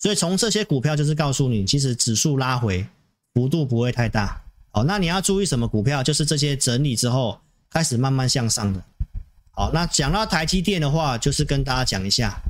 [0.00, 2.86] 所以从这些股票就是告诉你，其实指数拉回
[3.34, 4.42] 幅度不会太大。
[4.70, 6.02] 好，那你要注意什么股票？
[6.02, 7.38] 就是这些整理之后
[7.70, 8.82] 开始慢慢向上的。
[9.56, 12.40] 好，那讲到台积电的话，就是跟大家讲一下，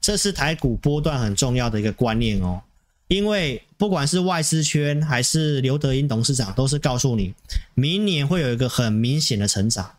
[0.00, 2.62] 这是台股波段很重要的一个观念哦。
[3.08, 7.34] 因为不管是外资圈还是刘德英董事长，都是告诉你，
[7.74, 9.96] 明年会有一个很明显的成长。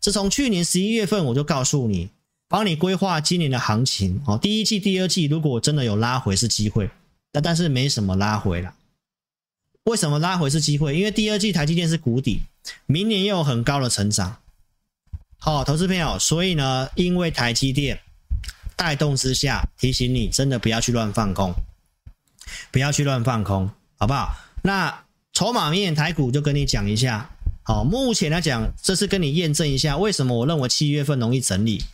[0.00, 2.08] 这从去年十一月份我就告诉你，
[2.48, 4.38] 帮你规划今年的行情哦。
[4.40, 6.90] 第一季、第二季如果真的有拉回是机会，
[7.32, 8.74] 那但是没什么拉回了。
[9.84, 10.96] 为什么拉回是机会？
[10.96, 12.40] 因为第二季台积电是谷底，
[12.86, 14.38] 明年又有很高的成长。
[15.38, 18.00] 好，投资朋友，所以呢，因为台积电
[18.76, 21.54] 带动之下，提醒你真的不要去乱放空。
[22.72, 24.34] 不要去乱放空，好不好？
[24.62, 27.30] 那筹码面台股就跟你讲一下。
[27.62, 31.84] 好，目前来讲，这是跟你验证一下为什么我认为七月份容易整理。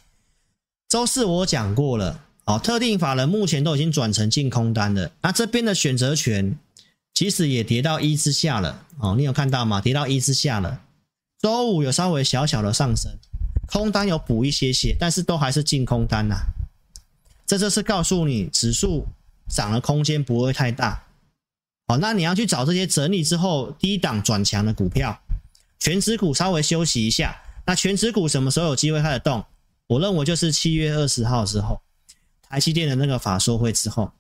[0.88, 5.10] 周四我讲过了，哦，特定法人目前都已经转成净空单了。
[5.22, 6.56] 那这边的选择权
[7.12, 9.80] 其实也跌到一之下了，哦，你有看到吗？
[9.80, 10.80] 跌到一之下了。
[11.40, 13.10] 周五有稍微小小的上升，
[13.66, 16.42] 空单有补一些些，但是都还是净空单呐、啊。
[17.46, 19.06] 这就是告诉你指数。
[19.46, 21.04] 涨的空间不会太大，
[21.86, 25.20] 好，那你要去找这些整理之后低档转强的股票，
[25.78, 27.42] 权值股稍微休息一下。
[27.66, 29.44] 那权值股什么时候有机会开始动？
[29.86, 31.82] 我认为就是七月二十号之后，
[32.40, 34.10] 台积电的那个法说会之后，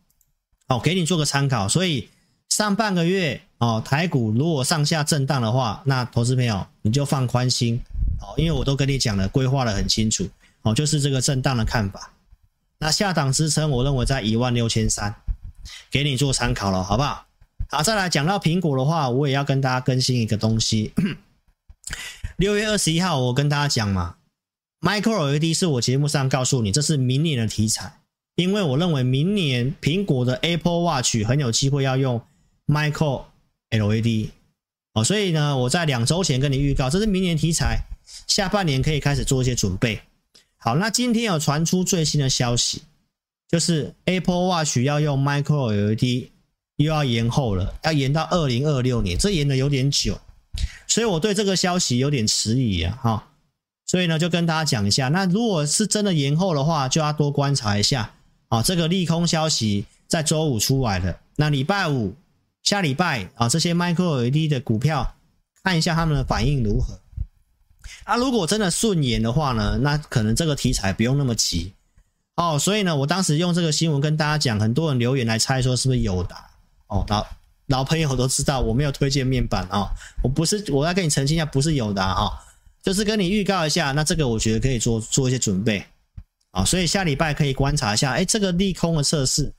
[0.68, 1.66] 好，给你做个参考。
[1.66, 2.10] 所以
[2.50, 7.80] 上半个月哦，台股如果上下震荡的话，那投资朋友你就放宽心
[8.20, 10.28] 哦，因为我都跟你讲了，规划的很清楚
[10.62, 12.12] 哦，就是这个震荡的看法。
[12.78, 15.14] 那下档支撑，我认为在一万六千三，
[15.90, 17.26] 给你做参考了，好不好？
[17.70, 20.92] 好，再来讲到苹果的话，我也要跟大家更新一个东西。
[22.36, 24.16] 六月二十一号，我跟大家讲嘛
[24.80, 28.00] ，Micro LED 是我节目上告诉你，这是明年的题材，
[28.34, 32.20] 因为我认为明年苹果的 Apple Watch 很有机会要用
[32.66, 33.24] Micro
[33.70, 34.30] LED
[34.94, 37.80] 哦，所以呢，我在两周前跟你预告，这是明年题材，
[38.28, 40.00] 下半年可以开始做一些准备。
[40.56, 42.82] 好，那今天有传出最新的消息，
[43.48, 46.30] 就是 Apple Watch 要用 Micro LED
[46.76, 50.18] 又要延后了，要延到二零二六年，这延的有点久，
[50.86, 53.28] 所以我对这个消息有点迟疑啊，哈，
[53.84, 58.14] 所以呢就跟大家讲一下，那如果是真的延后的话，就要多观察一下
[58.48, 62.14] 啊，这个利空消息在周五出来了，那礼拜五、
[62.64, 65.14] 下礼拜啊，这些 Micro LED 的股票
[65.62, 66.98] 看一下他们的反应如何。
[68.04, 71.74] 啊，如果真的顺延的话呢，那可能这个题材不用那么急
[72.36, 72.58] 哦。
[72.58, 76.50] 所以呢，我当时用这个新闻跟大家讲，很多人留言来猜说是不是友达
[76.86, 77.04] 哦。
[77.08, 77.26] 老
[77.66, 79.86] 老朋友都知道我没有推荐面板哦，
[80.22, 82.44] 我不是，我要跟你澄清一下，不是友达哈，
[82.82, 83.92] 就是跟你预告一下。
[83.92, 85.84] 那这个我觉得可以做做一些准备
[86.52, 89.52] 啊，所以下礼拜可以观察一下，哎，这个利空的测试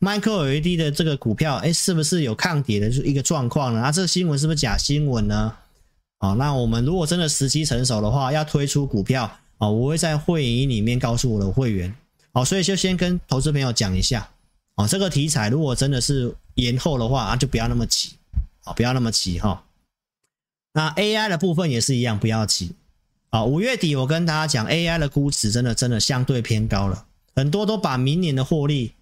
[0.00, 3.80] ，Micro LED 的这个股票，哎，是不是有抗跌的一个状况呢？
[3.82, 5.54] 啊，这个新闻是不是假新闻呢？
[6.18, 11.94] 好，那我们如果真的时机成熟的话，要推出股票啊，我会在会议里面告诉我的会员。
[12.32, 14.28] 好，所以就先跟投资朋友讲一下，
[14.74, 18.10] 啊，这个题材如果真的是延后的话啊，就不要那么急，
[18.64, 19.64] 啊，不要那么急哈。
[20.74, 22.72] 那 AI 的部分也是一样，不要急。
[23.30, 28.92] 啊，五月底我跟大家讲，AI 的估值真的真的相对偏高了，很多都把明年的获利，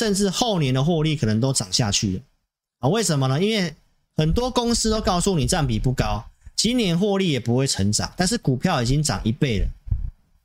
[0.00, 2.20] 甚至后年的获利可能都涨下去了。
[2.78, 3.38] 啊，为什么呢？
[3.38, 3.74] 因为
[4.16, 6.24] 很多公司都告诉你占比不高。
[6.56, 9.66] 今年获利也不会成长，但是股票已经涨一倍了。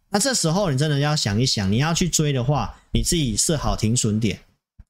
[0.10, 4.38] 那这时候你真的要想一想，你要去追的话，你自己设好停损点。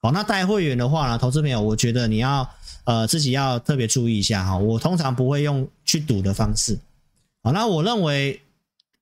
[0.01, 2.49] 好，那带会员的话呢，投资朋友，我觉得你要
[2.85, 4.57] 呃自己要特别注意一下哈。
[4.57, 6.75] 我通常不会用去赌的方式。
[7.43, 8.41] 好，那我认为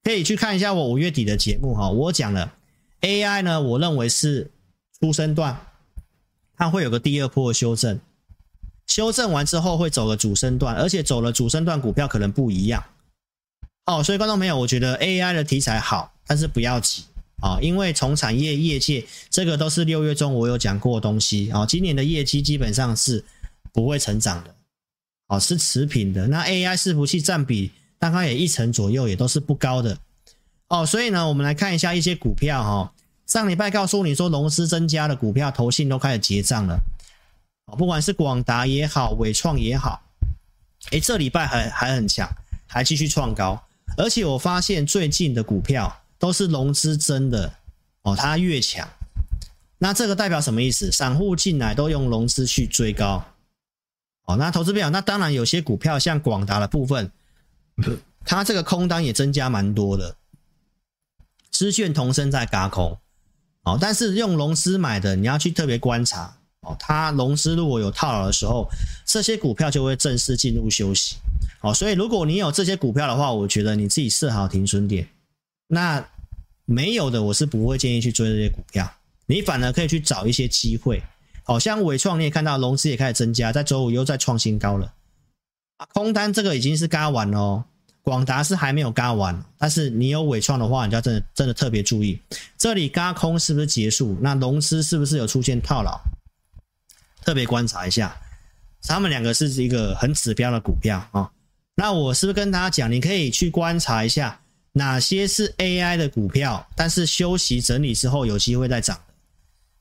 [0.03, 1.89] 可以去看一下我五月底的节目哈。
[1.89, 2.51] 我讲了
[2.99, 4.51] AI 呢，我认为是
[5.03, 5.59] 初升段，
[6.55, 7.99] 它会有个第二波修正。
[8.87, 12.81] 修正完之后会走个主升段，而且走了主升段股票可能不一样
[13.85, 14.01] 哦。
[14.01, 17.03] 所以观众朋友，我觉得 AI 的题材好，但是不要急
[17.41, 21.65] 啊，因为从产业业界这个都是六月中我有讲过的东西啊。
[21.65, 23.25] 今年的业绩基本上是
[23.73, 24.55] 不会成长的，
[25.27, 26.29] 哦，是持平的。
[26.29, 29.97] 那 AI 伺服器占比大概也一成左右，也都是不高的
[30.69, 30.85] 哦。
[30.85, 32.93] 所以呢，我们来看一下一些股票哈。
[33.25, 36.79] 上礼拜告诉你说融资增加的股票，投信都开始结账了。
[37.77, 40.01] 不管是广达也好，纬创也好，
[40.91, 42.29] 诶，这礼拜还还很强，
[42.67, 43.63] 还继续创高。
[43.97, 47.53] 而且我发现最近的股票都是融资增的
[48.01, 48.87] 哦，它越强，
[49.77, 50.91] 那这个代表什么意思？
[50.91, 53.23] 散户进来都用融资去追高。
[54.25, 57.11] 哦，那投资表，那当然有些股票像广达的部分，
[58.25, 60.15] 它这个空单也增加蛮多的。
[61.51, 62.97] 资券同生在轧空，
[63.63, 66.75] 哦，但是用融资买的，你要去特别观察哦。
[66.79, 68.69] 它融资如果有套牢的时候，
[69.05, 71.15] 这些股票就会正式进入休息。
[71.61, 75.07] 哦，所以如果你有这些股票的话，我觉得你自己设好停损点。
[75.67, 76.05] 那
[76.65, 78.93] 没有的，我是不会建议去追这些股票。
[79.25, 81.01] 你反而可以去找一些机会。
[81.43, 84.93] 好像伟创你也看到融资也开始增加，在周五又再创新高了。
[85.77, 87.65] 啊，空单这个已经是嘎完了哦。
[88.03, 92.19] 广达是还没有轧完，但是你有纬创的话，你就要真的真的特别注意，
[92.57, 94.17] 这里轧空是不是结束？
[94.21, 95.97] 那融资是不是有出现套牢？
[97.23, 98.13] 特别观察一下，
[98.81, 101.31] 他们两个是一个很指标的股票啊、
[101.75, 104.41] 那我是不是跟大家讲，你可以去观察一下
[104.73, 108.99] 哪些是 AI 的股票，但是休息整理之后有机会再涨？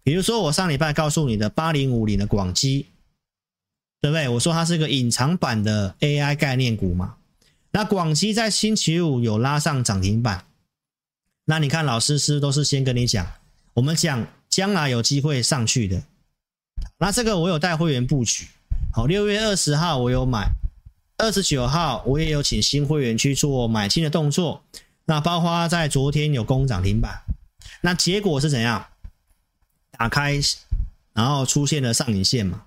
[0.05, 2.87] 比如说我上礼拜告诉你的八零五零的广基，
[4.01, 4.29] 对不对？
[4.29, 7.17] 我说它是个隐藏版的 AI 概念股嘛。
[7.73, 10.45] 那广西在星期五有拉上涨停板，
[11.47, 13.27] 那你看老师是都是先跟你讲，
[13.73, 16.03] 我们讲将来有机会上去的。
[16.99, 18.47] 那这个我有带会员布局，
[18.93, 20.47] 好，六月二十号我有买，
[21.17, 24.63] 二十九号我也有请新会员去做买进的动作。
[25.07, 27.23] 那包括在昨天有攻涨停板，
[27.81, 28.87] 那结果是怎样？
[29.93, 30.39] 打开，
[31.15, 32.65] 然后出现了上影线嘛。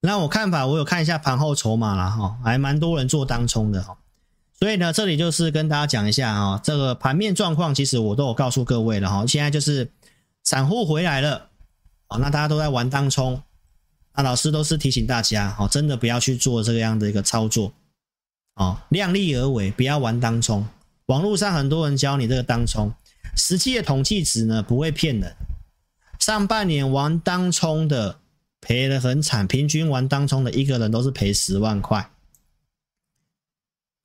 [0.00, 3.96] 那我看法，我有看一下盘后筹码了哈，还蛮多人做当冲的哈。
[4.60, 9.24] 所以呢，这里就是跟大家讲一下啊，这个盘面状况，其实我都有告诉各位了哈。
[9.24, 9.88] 现在就是
[10.42, 11.48] 散户回来了，
[12.08, 13.40] 啊，那大家都在玩当冲，
[14.16, 17.72] 那老师都是提醒大家，哦，真的不要去做这个样的一个操作，
[18.56, 20.66] 哦，量力而为，不要玩当冲。
[21.06, 22.92] 网络上很多人教你这个当冲，
[23.36, 25.32] 实际的统计值呢不会骗人。
[26.18, 28.18] 上半年玩当冲的
[28.60, 32.10] 赔得很惨，平均玩当冲的一个人都是赔十万块。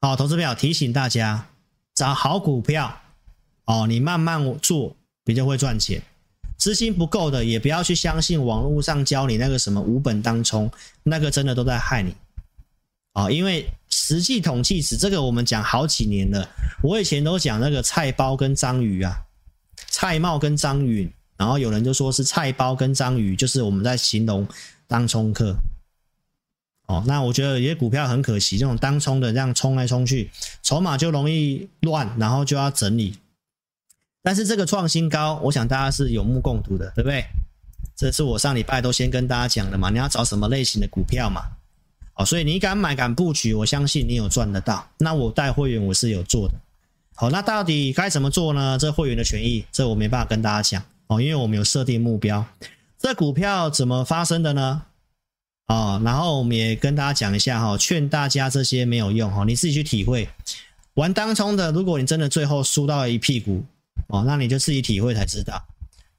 [0.04, 1.48] 好，投资票提醒大家，
[1.96, 3.00] 找好股票
[3.64, 4.94] 哦，你慢慢做
[5.24, 6.04] 比较会赚钱。
[6.58, 10.70] 资金不够的，也不要去相信网络上教你那个什么无本当冲，
[11.04, 12.14] 那个真的都在害你。
[13.14, 16.50] 哦，因为实际统计值这个我们讲好几年了，
[16.82, 19.18] 我以前都讲那个菜包跟章鱼啊，
[19.88, 24.46] 蔡瑁跟张允，然后有人就说是菜包跟章鱼，就是我们在形容
[24.86, 25.56] 当冲客。
[26.88, 30.30] 哦，那我觉得有些股票很可惜，这种当冲的这样冲来冲去，
[30.62, 33.18] 筹码就容易乱，然后就要整理。
[34.22, 37.24] 但是这个创新高，我想大家是有目共睹的，对不对？
[37.96, 41.44] 这是我上礼拜都先跟大家讲的嘛，你要找什么类型的股票嘛？
[42.16, 44.88] 哦，所以你敢买敢布局，我相信你有赚得到。
[44.98, 46.54] 那我带会员我是有做的。
[47.16, 48.78] 好，那到底该怎么做呢？
[48.78, 52.46] 这会员的权益，这我没办法跟大家讲哦，因为我们有设定目标。
[53.00, 54.84] 这股票怎么发生的呢？
[55.68, 60.28] 哦，然后我们也跟大家讲一下哈，劝大家这些没有用哈，你自己去体会。
[60.96, 63.64] 玩当冲的，如果你真的最后输到了一屁股
[64.08, 65.66] 哦，那你就自己体会才知道。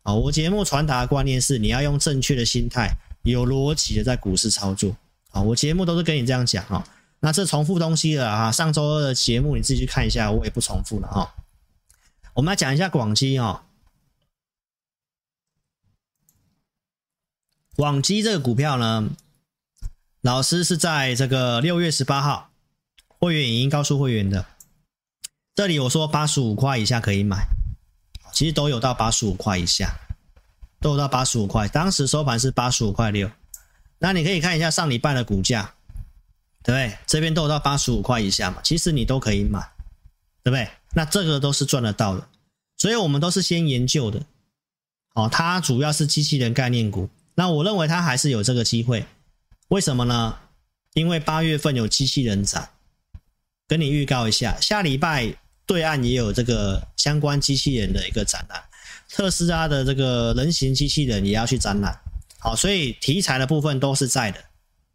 [0.02, 2.90] 哦，我节目传达的观念是，你要用正确的心态，
[3.22, 4.96] 有逻辑的在股市操作。
[5.30, 6.84] 啊，我节目都是跟你这样讲哈。
[7.20, 11.34] 那这重复东西了啊，上周二的节目你自己去看一下，我也不重复了哈。
[12.34, 13.60] 我们来讲一下广基哦。
[17.76, 19.10] 广基这个股票呢？
[20.24, 22.48] 老师是在这个六月十八号，
[23.06, 24.46] 会员已经告诉会员的。
[25.54, 27.46] 这里我说八十五块以下可以买，
[28.32, 29.94] 其实都有到八十五块以下，
[30.80, 31.68] 都有到八十五块。
[31.68, 33.30] 当时收盘是八十五块六，
[33.98, 35.74] 那你可以看一下上礼拜的股价，
[36.62, 36.98] 对不对？
[37.06, 39.60] 这边都有到八十五块以下嘛，其实你都可以买，
[40.42, 40.66] 对不对？
[40.94, 42.26] 那这个都是赚得到的，
[42.78, 44.22] 所以我们都是先研究的。
[45.16, 49.04] 哦，它主要是机器人概念股，那我认为它还是有这个机会。
[49.74, 50.36] 为什么呢？
[50.92, 52.68] 因为八月份有机器人展，
[53.66, 55.34] 跟你预告一下，下礼拜
[55.66, 58.62] 对岸也有这个相关机器人的一个展览，
[59.10, 61.98] 特斯拉的这个人形机器人也要去展览。
[62.38, 64.38] 好，所以题材的部分都是在的。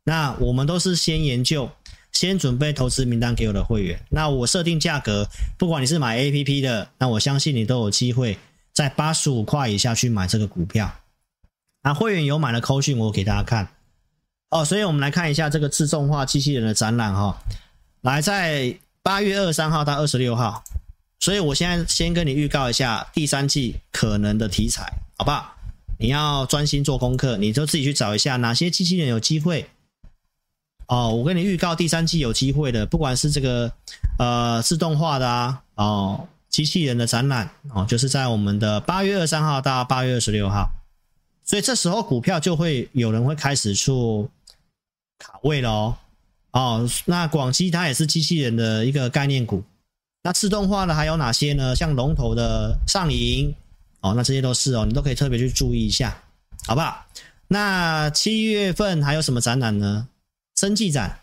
[0.05, 1.69] 那我们都是先研究，
[2.13, 4.01] 先准备投资名单给我的会员。
[4.11, 5.27] 那我设定价格，
[5.57, 8.37] 不管你是买 APP 的，那我相信你都有机会
[8.71, 11.01] 在八十五块以下去买这个股票。
[11.83, 13.67] 那会员有买的扣讯，我给大家看。
[14.49, 17.37] 哦，所以我们来看一下这个自动化机器人的展览哈，
[18.01, 20.63] 来在八月二三号到二十六号，
[21.19, 25.53] 所以我现在先跟你预告一下第三季可能的题材，好不好？
[25.99, 29.69] 你要专心做功课，你就自己去找一下哪些机器人有机会。
[30.87, 33.71] 哦，我跟你预告第三季有机会的，不管是这个
[34.17, 40.67] 呃自动化的啊，哦机器人的展览哦，就是在我们的八月二三号到八月二十六号，
[41.43, 44.27] 所以这时候股票就会有人会开始出。
[45.19, 45.97] 卡位了哦，
[46.51, 49.63] 哦，那广西它也是机器人的一个概念股。
[50.23, 51.75] 那自动化的还有哪些呢？
[51.75, 53.53] 像龙头的上银、
[54.01, 56.21] 哦，那这些都是哦，你都可以特别去注意一下，
[56.65, 57.05] 好不好？
[57.47, 60.07] 那七月份还有什么展览呢？
[60.55, 61.19] 生技展，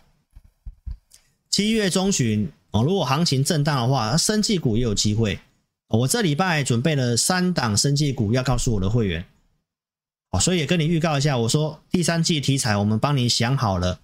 [1.49, 5.39] 七月中旬哦，如果行情震荡的话，生技股也有机会。
[5.89, 9.23] 我这礼拜准备了三档生技股要告诉我的会员，
[10.31, 13.99] 哦，所以也跟你预告一下，我说第三季题材我们帮你想好了，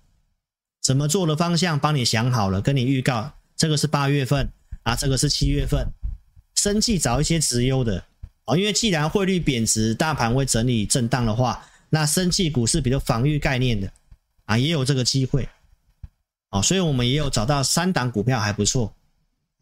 [0.81, 4.49] 怎么做的方向帮你想好了，跟你预告，这个是八月份
[4.83, 5.87] 啊，这个是七月份，
[6.55, 8.05] 生计找一些直优的。
[8.45, 13.89] 哦，因为既然汇率贬值，大盘会整理震荡的话，那生计股是比较防御概念的
[14.45, 15.47] 啊，也有这个机会。
[16.49, 18.93] 哦，所以我们也有找到三档股票还不错，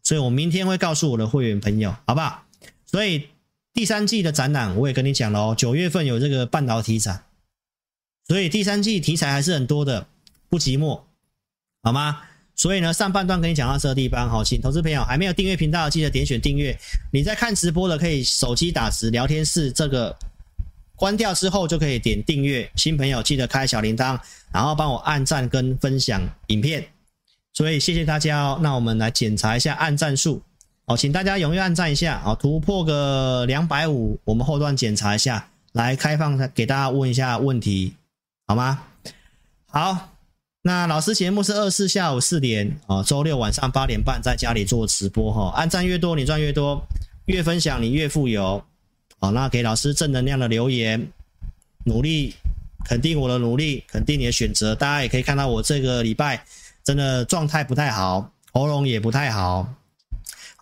[0.02, 2.44] 所以我明天会告诉我的会员朋友，好不好？
[2.84, 3.28] 所以
[3.74, 7.24] 第三季的展览我也跟你讲了哦，九月份有这个半导体展，
[8.28, 10.06] 所以第三季题材还是很多的，
[10.48, 11.00] 不寂寞，
[11.82, 12.20] 好吗？
[12.54, 16.78] 所以呢，上半段跟你讲到这个地方，好，请投资朋友还没有订阅频道，记得点选订阅。
[17.10, 20.14] 你在看直播的，可以手机打字聊天室这个
[20.94, 22.70] 关掉之后，就可以点订阅。
[22.76, 24.20] 新朋友记得开小铃铛，
[24.52, 26.86] 然后帮我按赞跟分享影片。
[27.54, 28.60] 所以谢谢大家哦。
[28.62, 30.42] 那我们来检查一下按赞数，
[30.92, 37.94] 哦，请大家踊跃按赞一下，哦，突破个两百五，我们后段检查一下，来开放给大家问一下问题，
[38.46, 38.82] 好吗？
[39.66, 40.08] 好。
[40.64, 46.80] 那老师节目是二四下午四点啊，周六晚上八点半在家里做直播哈，按赞越多你赚越多，
[47.24, 48.62] 越分享你越富有，
[49.18, 51.08] 好，那给老师正能量的留言，
[51.84, 52.36] 努力
[52.84, 56.44] 肯定我的努力，肯定你的选择，大家也可以看到我这个礼拜
[56.84, 59.66] 真的状态不太好，喉咙也不太好，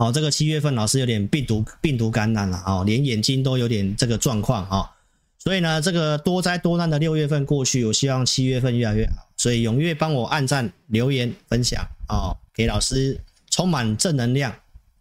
[0.01, 4.90] 好，这个七月份老师有点病毒病毒感染了啊，连眼睛都有点这个状况啊。
[5.38, 9.28] 所以呢，这个多灾多难的六月份过去，我希望七月份越来越好。
[9.36, 13.20] 所以踊跃帮我按赞、留言、分享哦，给老师
[13.51, 14.55] 充满正能量。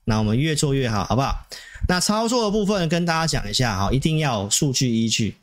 [0.03, 1.47] 那我们越做越好，好不好？
[1.87, 5.37] 那操作的部分跟大家讲一下哈，一定要数据依据。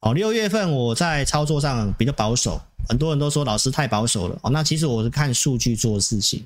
[0.00, 4.50] 哦，六月份我在操作上比较保守，很多人都说老师太保守了哦。
[4.50, 6.44] 那其实我是看数据做事情，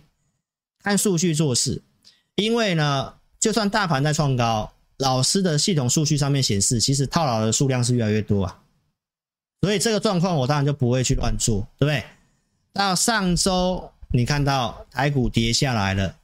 [0.83, 1.81] 看数据做事。
[2.37, 4.73] 因为呢，就算大盘在创高。
[4.99, 8.61] 老师的系统数据上面显示，其实套牢的数量是越来越多啊，
[9.63, 12.05] 所以这个状况我当然就不会去乱做，对不对？
[12.75, 16.17] 到上周你看到台股跌下来了，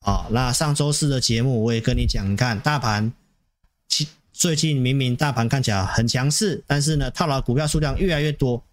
[0.00, 3.12] 啊，那上周四的节目我也跟你讲，你看大盘，
[3.86, 8.64] 其最近明明大盘看起来很强势，但是呢套牢股票数量越来越多，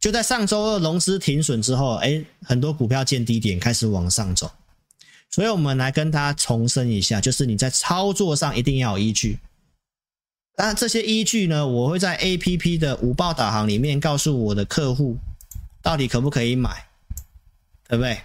[0.00, 4.50] 就在上周二融资停损之后，哎，很多股票见低点开始往上走。
[5.34, 9.38] 所以，我们来跟大家重申一下，就是你在操作上一定要有依据。
[10.58, 15.16] 那这些依据呢，我会在 APP 的五报导航里面告诉我的客户，
[15.80, 16.86] 到底可不可以买，
[17.88, 18.20] 对不对？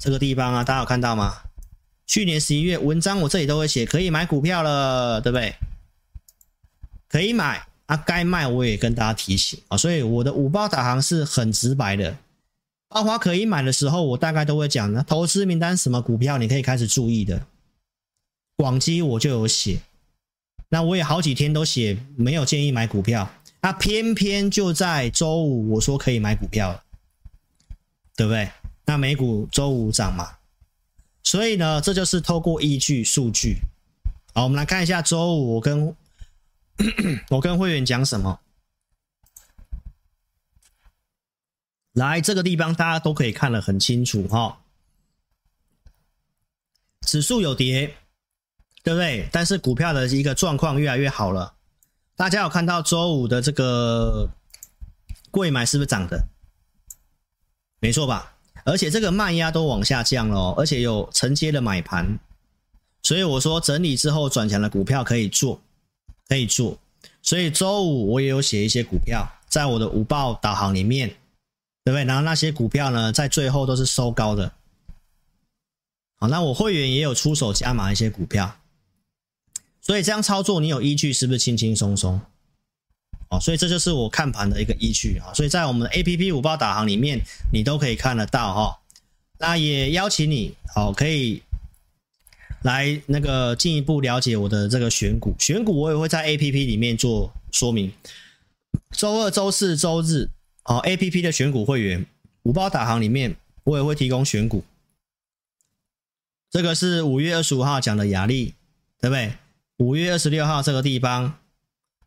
[0.00, 1.42] 这个地方啊，大家有看到吗？
[2.06, 5.54] 去年十一月文章我这里都会写，可以买股票了，对不对？
[7.08, 12.16] 可以买啊，该卖我也跟大家提醒啊，所以我的五报导航是很直白的。
[12.88, 17.46] 包括可以买的时候，我大概都会讲，呢投资名单什么股票你可以开始注意的。
[18.56, 19.80] 广基我就有写，
[20.68, 23.28] 那我也好几天都写没有建议买股票，
[23.60, 26.82] 那偏偏就在周五我说可以买股票了，
[28.14, 28.48] 对不对？
[28.86, 30.28] 那美股周五涨嘛，
[31.24, 33.56] 所以呢，这就是透过依据数据。
[34.34, 35.96] 好，我们来看一下周五我跟
[37.30, 38.38] 我跟会员讲什么。
[41.94, 44.60] 来这个地方，大家都可以看得很清楚哈。
[47.02, 47.94] 指数有跌，
[48.82, 49.28] 对不对？
[49.30, 51.54] 但是股票的一个状况越来越好了。
[52.16, 54.28] 大家有看到周五的这个
[55.30, 56.26] 柜买是不是涨的？
[57.80, 58.34] 没错吧？
[58.64, 62.18] 而且这个卖压都往下降了，哦而且有承接的买盘。
[63.02, 65.60] 所以我说整理之后转强的股票可以做，
[66.26, 66.76] 可以做。
[67.22, 71.14] 所以周五我也有写一些股票在我的午报导航里面。
[71.84, 72.04] 对不对？
[72.04, 74.50] 然后那些股票呢，在最后都是收高的。
[76.16, 78.56] 好，那我会员也有出手加码一些股票，
[79.82, 82.18] 所以这样操作你有依据，是不是轻轻松松？
[83.28, 85.34] 哦，所以这就是我看盘的一个依据啊。
[85.34, 87.20] 所以在我们的 APP 五报导航里面，
[87.52, 88.80] 你都可以看得到哈。
[89.38, 91.42] 那也邀请你，好，可以
[92.62, 95.34] 来那个进一步了解我的这个选股。
[95.38, 97.92] 选股我也会在 APP 里面做说明。
[98.92, 100.30] 周二、周四、周日。
[100.64, 102.06] 哦，A P P 的选股会员
[102.42, 104.64] 五包导航里面，我也会提供选股。
[106.50, 108.54] 这个是五月二十五号讲的亚力，
[109.00, 109.36] 对不对？
[109.78, 111.38] 五月二十六号这个地方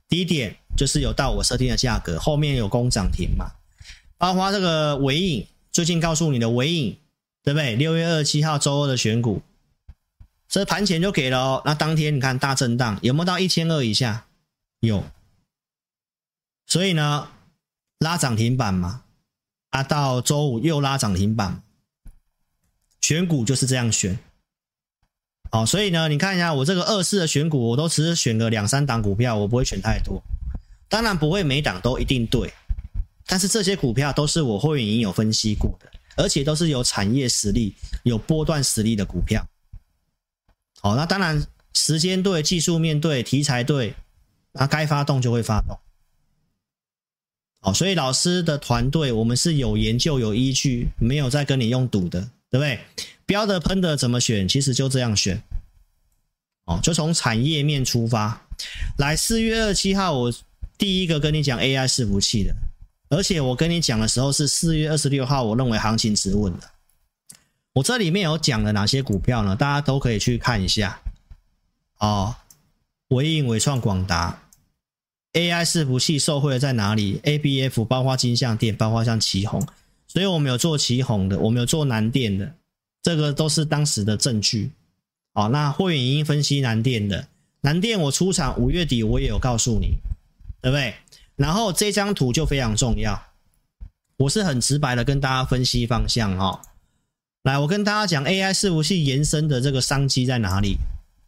[0.07, 3.51] 低点就是有到我设定的价格，后面有攻涨停嘛。
[4.17, 6.97] 包括这个尾影，最近告诉你的尾影，
[7.43, 7.75] 对不对？
[7.75, 9.41] 六月二十七号周二的选股，
[10.47, 11.61] 这盘前就给了哦。
[11.65, 14.25] 那当天你看大震荡，有没有到一千二以下？
[14.79, 15.03] 有。
[16.65, 17.29] 所以呢，
[17.99, 19.03] 拉涨停板嘛，
[19.69, 21.63] 啊，到周五又拉涨停板，
[23.01, 24.19] 选股就是这样选。
[25.49, 30.21] 好，所以呢，你看一下我这个二四的选股，我都只是选个两三档股票，我不会选太多。
[30.89, 32.53] 当然不会每档都一定对，
[33.25, 37.73] 但是这些股票都是我会员已经有分析过的，而且都是有产业实力、
[38.03, 39.45] 有波段实力的股票。
[40.81, 41.43] 好，那当然
[41.73, 43.95] 时间对、技术面对、题材对，
[44.51, 45.79] 那该发动就会发动。
[47.73, 52.79] 所以老师的团队我们是有研究、有依据，没有在跟你用赌的，对不对？
[53.25, 54.47] 标的喷的怎么选？
[54.47, 55.41] 其实就这样选，
[56.65, 58.41] 哦，就从产业面出发。
[58.97, 60.33] 来，四月二十七号，我
[60.77, 62.55] 第一个跟你讲 AI 伺服器的，
[63.09, 66.69] 而且我跟你讲的时候是四月二十六号，我认为行情止稳的。
[67.73, 69.55] 我这里面有讲了哪些股票呢？
[69.55, 70.99] 大家都可以去看一下。
[71.99, 72.35] 哦，
[73.09, 74.41] 纬颖、纬创、广达
[75.33, 79.65] ，AI 伺服器受惠的在哪里？ABF 包括金像店，包括像奇鋐，
[80.07, 82.53] 所以我们有做奇鋐的，我们有做南电的。
[83.03, 84.71] 这个都是当时的证据，
[85.33, 87.27] 好，那会员已经分析南电的，
[87.61, 89.97] 南电我出场五月底我也有告诉你，
[90.61, 90.93] 对不对？
[91.37, 93.21] 然后这张图就非常重要，
[94.17, 96.59] 我是很直白的跟大家分析方向哦。
[97.43, 100.77] 来，我跟大家讲 AI 伺服器延伸的这个商机在哪里？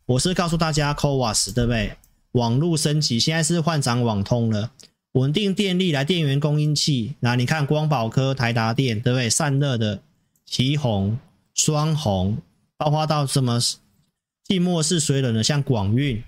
[0.06, 1.96] 我是告诉大家 CoWoS 对不对？
[2.34, 4.72] 网络升级，现在是换掌网通了，
[5.14, 9.30] 稳定电力来电源供应器，那你看光宝科、台达电对不对？
[9.30, 10.02] 散热的
[10.46, 11.18] 奇鋐。
[11.56, 12.38] 双鸿，
[12.78, 16.22] 包括到什么寂寞是水冷的，像广运，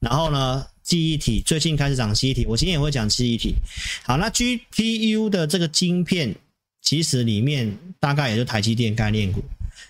[0.00, 3.54] 然后呢，记忆体最近开始涨记忆体，我今天也会讲记忆体。
[4.02, 6.34] 好，那 GPU 的这个晶片，
[6.80, 9.42] 其实里面大概也就台积电概念股，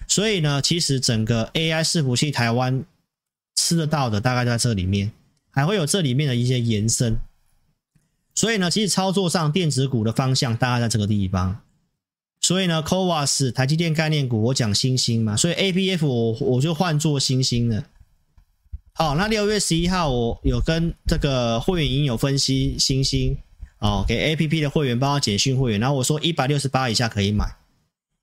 [0.09, 2.85] 所以呢，其实整个 AI 伺服器台湾
[3.55, 5.13] 吃得到的大概在这里面，
[5.53, 7.17] 还会有这里面的一些延伸。
[8.35, 11.61] 所以呢，其实操作上电子股的方向大概在这个地方。
[12.41, 17.85] 所以呢 c o w a s 台积电概念股，我讲星星嘛，所以 A P F 我我就换做星星了。
[18.95, 23.39] 好，那六月十一号我有跟这个会员营有分析星星
[23.79, 27.55] 哦，给 APP 的会员帮我简讯会员，然后我说一百六十八以下可以买，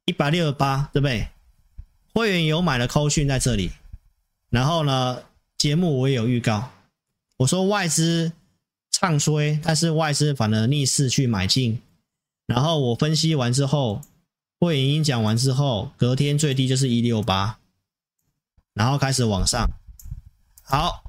[0.06, 1.28] 一百六十八对不对？
[2.14, 3.72] 会员有买的扣讯在这里，
[4.50, 5.24] 然后呢，
[5.58, 6.72] 节目我也有预告，
[7.40, 8.32] 我说外资
[8.90, 11.82] 唱衰，但是外资反而逆势去买进，
[12.46, 14.02] 然后我分析完之后。
[14.62, 17.60] 会员已经讲完之后，隔天最低就是一六八，
[18.74, 19.72] 然后开始往上。
[20.64, 21.02] 好，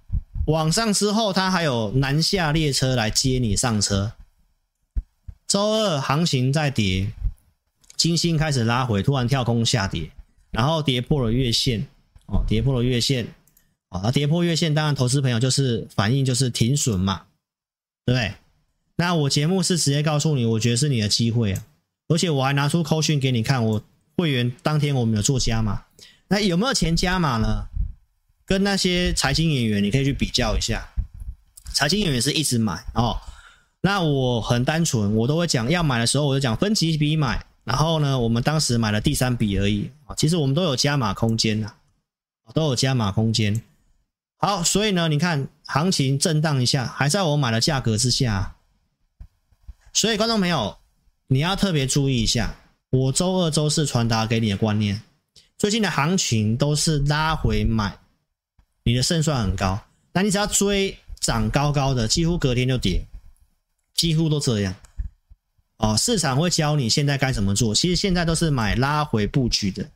[0.47, 4.13] 往上之后，它还有南下列车来接你上车。
[5.49, 7.11] 周二行情在跌，
[7.97, 10.13] 金星开始拉回，突然跳空下跌，
[10.53, 11.89] 然后跌破了月线。
[12.27, 13.27] 哦，跌破了月线。
[13.91, 17.27] 啊，跌破月线，当然投资朋友就是反应就是停损嘛，
[18.07, 18.35] 对不对？
[18.97, 21.65] 那我节目是直接告诉你，我觉得是你的机会啊。
[22.09, 23.83] 而且我还拿出扣讯给你看，我
[24.17, 25.85] 会员当天我们有做加码，
[26.29, 27.67] 那有没有钱加码呢？
[28.47, 30.89] 跟那些财经演员你可以去比较一下，
[31.73, 33.17] 财经演员是一直买哦，
[33.81, 41.73] 那我很单纯，我都会讲要买的时候我就讲分几笔买，然后呢，我们当时买了第三笔而已啊，其实我们都有加码空间呐，
[42.53, 43.63] 都有加码空间。
[44.41, 48.57] 好，所以呢，你看行情震荡一下，还在我买的价格之下，
[49.93, 50.77] 所以观众朋友。
[51.33, 52.57] 你要特别注意一下，
[52.91, 55.01] 我周二、周四传达给你的观念。
[55.57, 57.97] 最近的行情都是拉回买，
[58.83, 59.81] 你的胜算很高。
[60.13, 63.07] 那你只要追涨高高的，几乎隔天就跌，
[63.95, 64.75] 几乎都这样。
[65.77, 67.73] 哦，市场会教你现在该怎么做。
[67.73, 69.89] 其实现在都是买拉回布局的。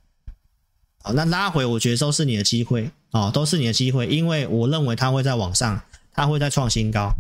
[1.04, 5.78] 好，那拉回我觉得都是你的机会哦，都是你的机会，因为我认为它会在往上，
[6.14, 7.12] 它会再创新高。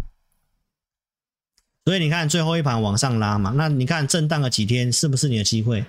[1.84, 5.84] 所以你看最后一盘往上拉嘛，那你看震荡了几天，是不是你的机会？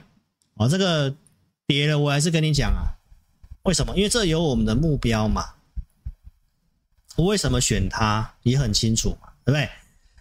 [0.55, 1.15] 哦，这个
[1.65, 2.99] 跌了，我还是跟你讲啊，
[3.63, 3.95] 为什么？
[3.95, 5.51] 因为这有我们的目标嘛。
[7.15, 9.69] 我为什么选它也很清楚嘛，对不对？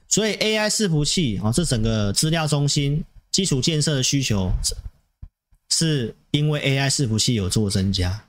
[0.07, 3.03] 所以 AI 伺服器啊，这整个资料中心
[3.33, 4.49] 基础建设的需求，
[5.77, 8.27] 是因为 AI 伺服器有做增加，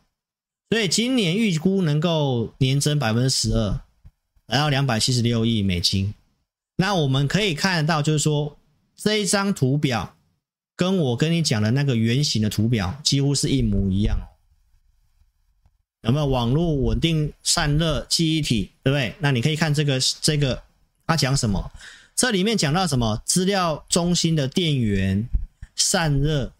[0.71, 3.81] 所以今年预估能够年增百分之十二，
[4.47, 6.15] 来到两百七十六亿美金。
[6.77, 8.57] 那我们可以看得到，就是说
[8.95, 10.15] 这一张图表
[10.75, 14.17] 跟我跟你讲的那个圆形的图表几乎是一模一样。
[16.01, 19.13] 有没有网络稳定散热记忆体，对不对？
[19.19, 20.63] 那你可以看这个这个，
[21.05, 21.71] 它讲什么？
[22.15, 23.21] 这里面讲到什么？
[23.23, 25.27] 资料中心的电源
[25.75, 26.51] 散热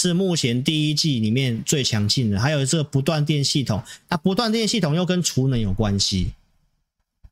[0.00, 6.34] 是目前第一季里面最强劲的，还有这个不断电系统，那不断电系统又跟储能有关系。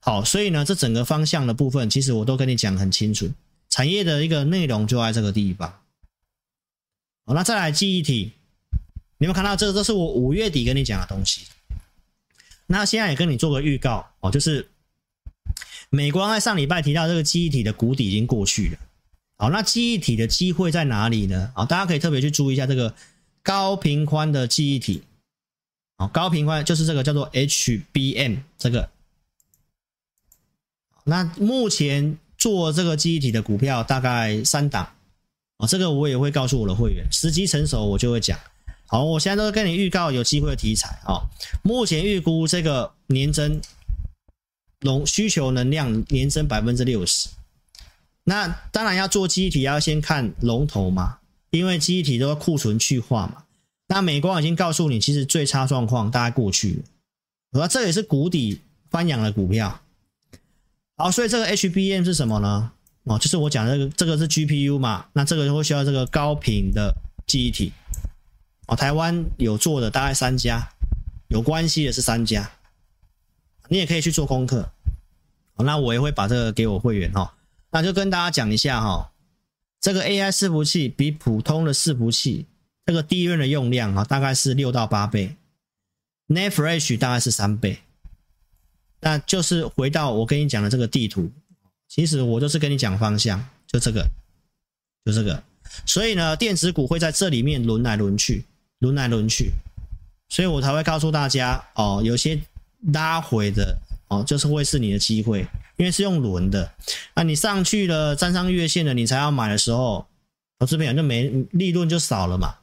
[0.01, 3.31] 好，所以呢，这整个方向的部分，其实我都跟你讲很清楚，
[3.69, 5.79] 产业的一个内容就在这个地方。
[7.25, 8.33] 好，那再来记忆体，
[9.19, 11.43] 你们看到这个，这是我五月底跟你讲的东西。
[12.67, 14.69] 那现在也跟你做个预告哦，就是
[15.89, 18.79] 美光在上礼拜提到这个记忆体的谷底已经过去了。
[19.39, 21.53] 好，那记忆体的机会在哪里呢？
[21.55, 22.95] 好，大家可以特别去注意一下这个
[23.43, 25.03] 高频宽的记忆体。
[25.99, 28.89] 好，高频宽就是这个叫做 HBM 这个。
[31.05, 34.93] 那目前做这个记忆体的股票大概三档。
[35.59, 38.39] 啊，这个我也会告诉我的会员，时机成熟我就会讲。
[38.87, 41.21] 好，我现在都是跟你预告有机会的题材啊。
[41.63, 43.61] 目前预估这个年增
[44.81, 47.29] 龙需求能量年增百分之六十。
[48.29, 51.19] 那当然要做记忆体，要先看龙头嘛，
[51.51, 53.45] 因为记忆体都要库存去化嘛。
[53.87, 56.83] 那美光已经告诉你，其实最差状况大概过去了，
[57.53, 58.61] 那这也是谷底
[58.91, 59.81] 翻扬的股票。
[60.97, 62.73] 好，所以这个 HBM 是什么呢？
[63.05, 66.93] 哦，就是我讲的这个，这个是 GPU 嘛，那这个就会需要这个高频的
[67.29, 67.73] 记忆体。
[68.67, 70.69] 哦，台湾有做的大概三家，
[71.29, 72.51] 有关系的是三家，
[73.69, 74.69] 你也可以去做功课。
[75.55, 77.33] 好，那我也会把这个给我会员哈。
[77.71, 79.13] 那就跟大家讲一下哈，
[79.81, 82.47] 这个 AI 伺服器比普通的伺服器
[82.85, 85.37] 这个 DRAM 的用量啊，大概是六到八倍
[86.29, 87.79] ，NAND Flash 大概是三倍。
[89.01, 91.31] 那就是回到我跟你讲的这个地图，
[91.87, 94.09] 其实我就是跟你讲方向，就这个，
[95.05, 95.43] 就这个。
[95.85, 98.45] 所以呢，电子股会在这里面轮来轮去，
[98.79, 99.53] 轮来轮去，
[100.29, 102.41] 所以我才会告诉大家哦，有些
[102.93, 103.77] 拉回的
[104.09, 105.47] 哦，就是会是你的机会。
[105.77, 106.73] 因为是用轮的，
[107.15, 110.07] 那你上去了，站上月线了，你才要买的时候，
[110.59, 112.57] 我这边就没利润就少了嘛。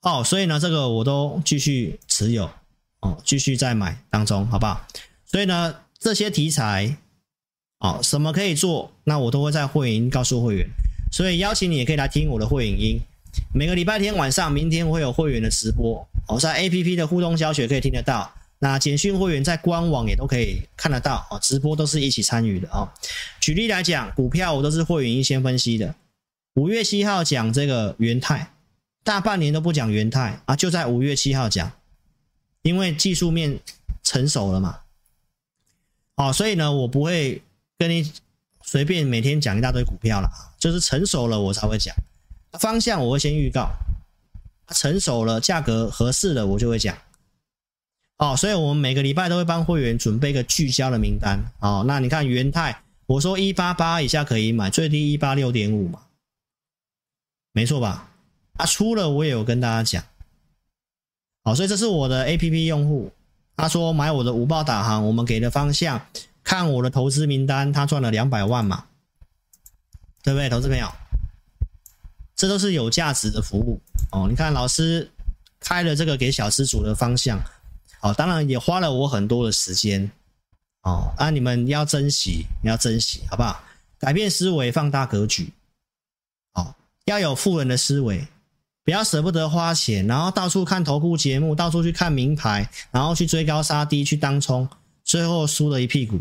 [0.00, 2.50] 哦，所以呢，这个我都继续持有，
[3.00, 4.86] 哦，继续在买当中，好不好？
[5.26, 6.96] 所以呢，这些题材，
[7.80, 10.66] 哦，什么可以做，那我都会在会员告诉会员，
[11.12, 12.98] 所以邀请你也可以来听我的会员音，
[13.54, 18.34] 每个礼拜天晚上，明天会有会员的直播，哦，在 APP 的互动教学可以听得到。
[18.64, 22.88] 那简讯会员在官网也都可以看得到哦，直播都是一起参与的哦。
[23.38, 25.94] 举例来讲，股票我都是会员优先分析的。
[26.54, 28.54] 五月七号讲这个元泰，
[29.02, 31.72] 大半年都不讲元泰啊，就在五月七号讲，
[32.62, 33.60] 因为技术面
[34.02, 34.78] 成熟了嘛。
[36.16, 37.42] 哦，所以呢，我不会
[37.76, 38.10] 跟你
[38.62, 41.94] 随便每天讲一大堆股票了，就是成熟了我才会讲。
[42.58, 43.68] 方向我会先预告，
[44.74, 46.96] 成熟了价格合适了我就会讲。
[48.16, 51.38] 哦，所以我们每个礼拜都会帮会员准备一个聚焦的名单。
[51.58, 56.00] 哦，那你看元泰，我说一八八以下可以买，最低一八六点五嘛，
[57.52, 58.08] 没错吧？
[58.56, 60.04] 啊，出了我也有跟大家讲。
[61.42, 63.12] 好，所以这是我的 APP 用户，
[63.56, 66.06] 他说买我的五报导航，我们给的方向，
[66.44, 68.84] 看我的投资名单，他赚了两百万嘛，
[70.22, 70.88] 对不对，投资朋友？
[72.36, 73.80] 这都是有价值的服务
[74.12, 74.26] 哦。
[74.30, 75.10] 你看老师
[75.58, 77.42] 开了这个给小资主的方向。
[78.04, 80.10] 哦，当然也花了我很多的时间，
[80.82, 83.64] 哦，啊，你们要珍惜，你要珍惜，好不好？
[83.98, 85.50] 改变思维，放大格局，
[86.52, 86.74] 哦，
[87.06, 88.28] 要有富人的思维，
[88.84, 94.68] 不要舍不得花钱，然后到处看投顾节目，到处去看名牌，然后去追高杀低，去当冲，
[95.02, 96.20] 最后输了一屁股。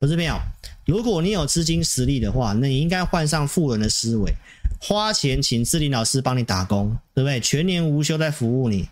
[0.00, 0.36] 不是没有，
[0.84, 4.34] 如果你有资金实力的话，那你应该换上富人的思维，
[4.80, 7.38] 花钱请志霖老师帮你打工，对不对？
[7.38, 8.88] 全年无休在服务你。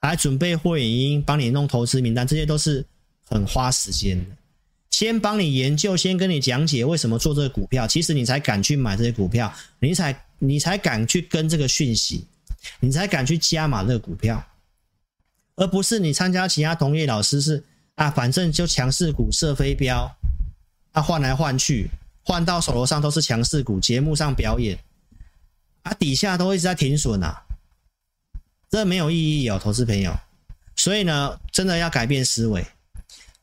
[0.00, 2.84] 还准备会员音，帮你弄投资名单，这些都是
[3.26, 4.36] 很花时间的。
[4.90, 12.24] 先帮你研究，先跟你讲解为什么做这个股票，其实你才敢去买这些股票，你才你才敢去跟这个讯息，
[12.80, 14.44] 你才敢去加码这个股票，
[15.54, 17.62] 而不是你参加其他同业老师是
[17.94, 20.10] 啊，反正就强势股射飞镖，
[20.92, 21.88] 啊换来换去，
[22.24, 24.78] 换到手头上都是强势股，节目上表演，
[25.82, 27.42] 啊底下都一直在停损啊。
[28.70, 30.16] 这没有意义哦，投资朋友。
[30.76, 32.64] 所以呢，真的要改变思维。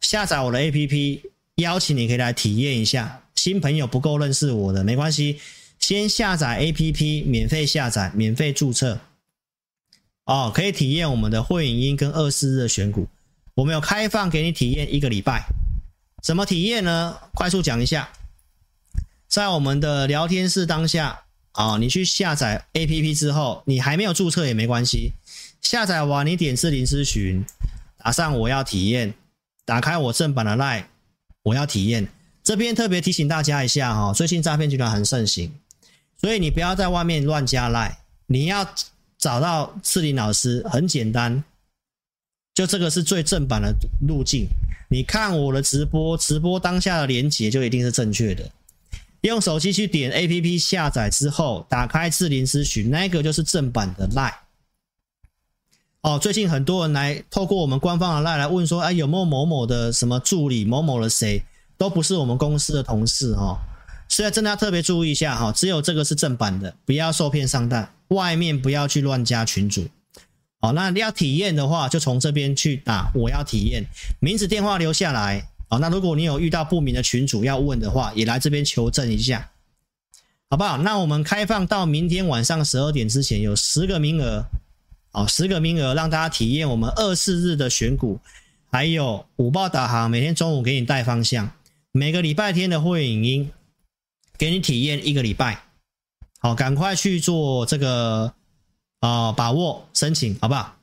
[0.02, 1.22] 下载我的 APP，
[1.56, 3.22] 邀请你可以来体验一下。
[3.36, 5.40] 新朋友不够认识我的没关系，
[5.80, 9.00] 先下载 APP，免费下载，免费注册。
[10.26, 13.08] 哦，可以体验我们的会影音跟二四日的选股。
[13.54, 15.46] 我们有开放给你体验一个礼拜。
[16.24, 17.18] 怎么体验呢？
[17.34, 18.10] 快速讲一下，
[19.28, 21.27] 在我们的聊天室当下。
[21.58, 25.14] 啊、哦，你去下载 APP 之后，你还没有注册也没关系。
[25.60, 27.44] 下载完，你点志霖咨询，
[27.98, 29.12] 打上我要体验，
[29.66, 30.84] 打开我正版的 LINE，
[31.42, 32.08] 我要体验。
[32.44, 35.52] 这边特别提醒大家一下哈，最近诈骗集团很盛行，
[36.22, 37.98] 所以你不要在外面乱加赖，
[38.28, 38.64] 你要
[39.18, 41.44] 找到士林老师，很简单，
[42.54, 43.74] 就这个是最正版的
[44.08, 44.48] 路径。
[44.92, 48.48] 你看我的直播，直播当下的连接就一定是正确的。
[49.22, 54.34] 用手机去点 APP 下载之后，打开智林咨询，那个就是正版的 LINE。
[56.02, 61.44] 哦，最近很多人来透过我们官方的 LINE 来问说，哎，有没有某某的什么助理，某某的谁，
[61.78, 63.58] 都不是我们公司的同事哦。
[64.08, 69.86] 所以真的要特别注意一下哈，只有这个是正版的，不要受骗上当，外面不要去乱加群主。
[70.62, 73.86] 好，那你要体验的话，就从这边去打，我要体验，
[74.22, 75.50] 名字电话留下来。
[75.70, 79.52] 好，那如果你有遇到不明的群主要问的话，也来这边求证一下，
[80.50, 80.78] 好不好？
[80.78, 84.46] 那我们开放到明天晚上十二点之前有十个名额，
[85.12, 88.18] 好，十个名额让大家体验我们二四日的选股，
[88.72, 91.52] 还有午报导航，每天中午给你带方向，
[91.92, 93.52] 每个礼拜天的会影音
[94.38, 95.64] 给你体验一个礼拜，
[96.40, 98.34] 好，赶快去做这个
[99.02, 100.78] 啊、呃，把握申请，好不好？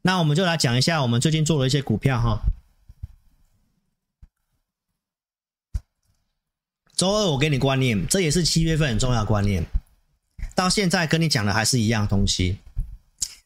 [0.00, 2.40] 那我们就来讲一下我们最近做的一些股票哈。
[7.02, 9.60] 周二我给你观念，这也是七月份很重要的观念。
[10.54, 12.58] 到现在跟你讲的还是一样东西，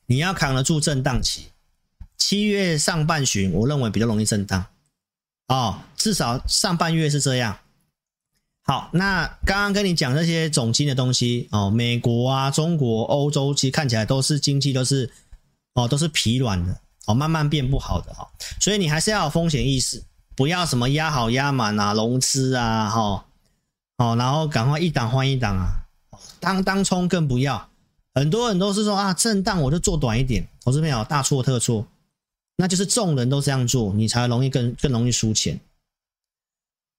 [0.05, 1.47] 你要扛得住震荡期。
[2.19, 4.63] 七月上半旬我认为比较容易震荡，
[5.49, 7.57] 哦，至少上半月是这样。
[8.65, 15.11] 好，那刚刚跟你讲这些总经的东西哦，美国啊、中国、欧洲，其实看起来都是经济都是
[15.73, 18.29] 哦都是疲软的哦，慢慢变不好的、哦，
[18.61, 20.03] 所以你还是要有风险意识，
[20.35, 23.23] 不要什么压好压满啊、融资啊哈。
[23.99, 25.87] 哦，然后赶快一档换一档啊！
[26.39, 27.69] 当当冲更不要，
[28.15, 30.47] 很多人都是说啊，震荡我就做短一点。
[30.65, 31.87] 我这边有大错特错，
[32.57, 35.59] 那就是众人都这样做，你才容易更更容易输钱。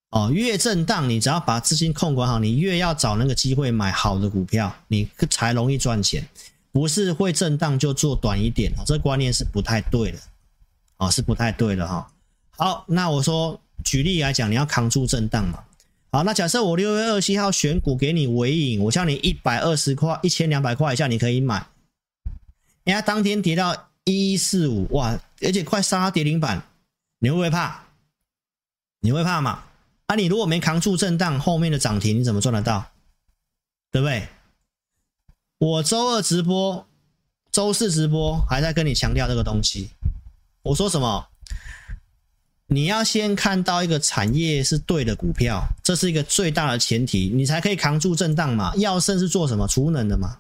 [0.10, 6.28] 哦，越震荡，你只要把资金控管好，你越要找那个机会买好的股票，你才容易赚钱。
[6.72, 10.20] 不是会震荡就做短一点，这观念是不太对的，
[10.98, 12.12] 哦，是不太对的哈。
[12.52, 15.64] 好，那我说举例来讲，你要扛住震荡嘛。
[16.10, 21.68] 好，那假设我六月二十七号选股给你尾影，我叫你一百二十块、一千两百块以下你可以买。
[22.86, 26.64] 人家当天跌到一一四五，哇，而且快杀跌停板，
[27.20, 27.84] 你会不会怕？
[29.02, 29.64] 你会怕吗？
[30.06, 32.92] 啊，你如果没扛住震荡，后面的涨停你怎么赚得到？
[33.92, 34.30] 对不对？
[35.60, 36.88] 我周二直播，
[37.52, 39.90] 周四直播还在跟你强调这个东西。
[40.64, 41.28] 我说什么？
[42.70, 48.76] 你要先看到一个产业是对的股票，这是一个最大的前提，你才可以扛住震荡嘛。
[48.76, 49.66] 耀盛是做什么？
[49.68, 50.40] 储能的嘛，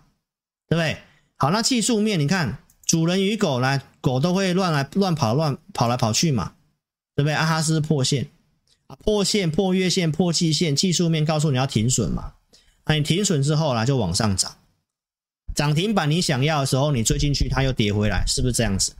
[0.67, 0.97] 对不对？
[1.37, 6.51] 好，那技术面，你看主人与狗来，狗都会乱来乱跑乱跑来跑去嘛，
[7.15, 7.33] 对不对？
[7.33, 8.27] 阿哈斯破线，
[9.05, 12.33] 破线破月线破季线，技术面告诉你要停损嘛，
[12.85, 14.53] 那你停损之后呢，就往上涨，
[15.55, 18.91] 涨停板你想要的时候，你追进去，它又跌回来，是不是这样子？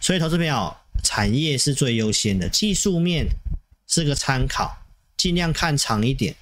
[0.00, 0.72] 所以投资朋友。
[1.02, 3.26] 产业是最优先的，技术面
[3.86, 4.78] 是个参考，
[5.16, 6.34] 尽量看长一点，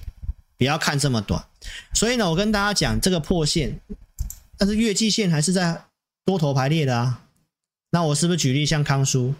[0.57, 1.45] 不要看这么短。
[1.93, 3.79] 所以呢，我跟大家讲这个破线，
[4.57, 5.85] 但是月季线还是在
[6.25, 7.21] 多头排列的啊。
[7.91, 9.35] 那我是不是举例像康叔？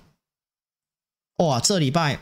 [1.37, 2.19] 哇，这礼拜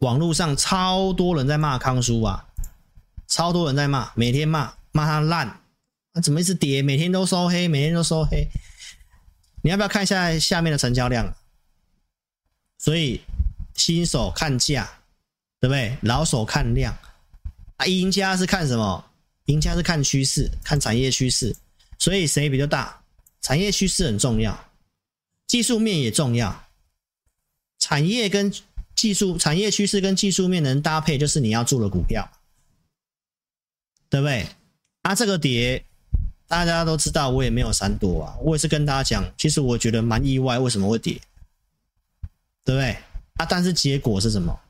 [0.00, 2.46] 网络上超多人在骂康叔啊，
[3.26, 5.60] 超多人在骂，每天骂骂他烂，
[6.14, 6.82] 那怎么一直跌？
[6.82, 8.48] 每天都收黑，每天都收黑。
[9.62, 11.34] 你要不要看一下下面的成交量？
[12.78, 13.20] 所以
[13.74, 14.88] 新手看价，
[15.60, 15.96] 对不对？
[16.02, 16.96] 老手看量
[17.76, 19.04] 啊，赢家是看什么？
[19.46, 21.54] 赢家是看趋势，看产业趋势。
[21.98, 23.02] 所以谁比较大？
[23.40, 24.68] 产业趋势很重要，
[25.46, 26.64] 技术面也重要。
[27.78, 28.52] 产业跟
[28.94, 32.28] 技术，产业趋势跟技术面能搭配，就是你要做的股票，
[34.10, 34.46] 对不对？
[35.02, 35.84] 啊，这个跌，
[36.46, 41.20] 大家都知道，我也没有闪躲啊，我也是跟大家讲，其实我觉得蛮意外，为什么会跌？
[42.68, 42.90] 对不对
[43.38, 43.46] 啊？
[43.48, 44.60] 但是结果是什么？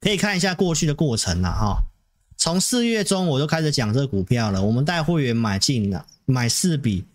[0.00, 1.82] 可以看一下过去的过程了哈。
[2.36, 7.06] 从四月中我就开始讲这个股票了，我们带会员买进了，买四笔，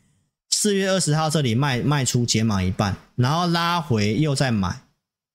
[0.49, 4.81] 四月二十号这里卖卖出减码一半，然后拉回又再买，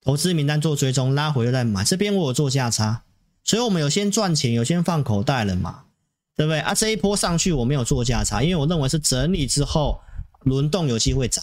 [0.02, 3.00] 投资名单做追踪，拉回又再买，这边我有做价差，
[3.42, 5.84] 所以我们有先赚钱，有先放口袋了嘛，
[6.36, 6.74] 对不对啊？
[6.74, 9.98] 这一波上去我没有做价差，因为我认为是整理之后
[10.42, 11.42] 轮动有机会涨。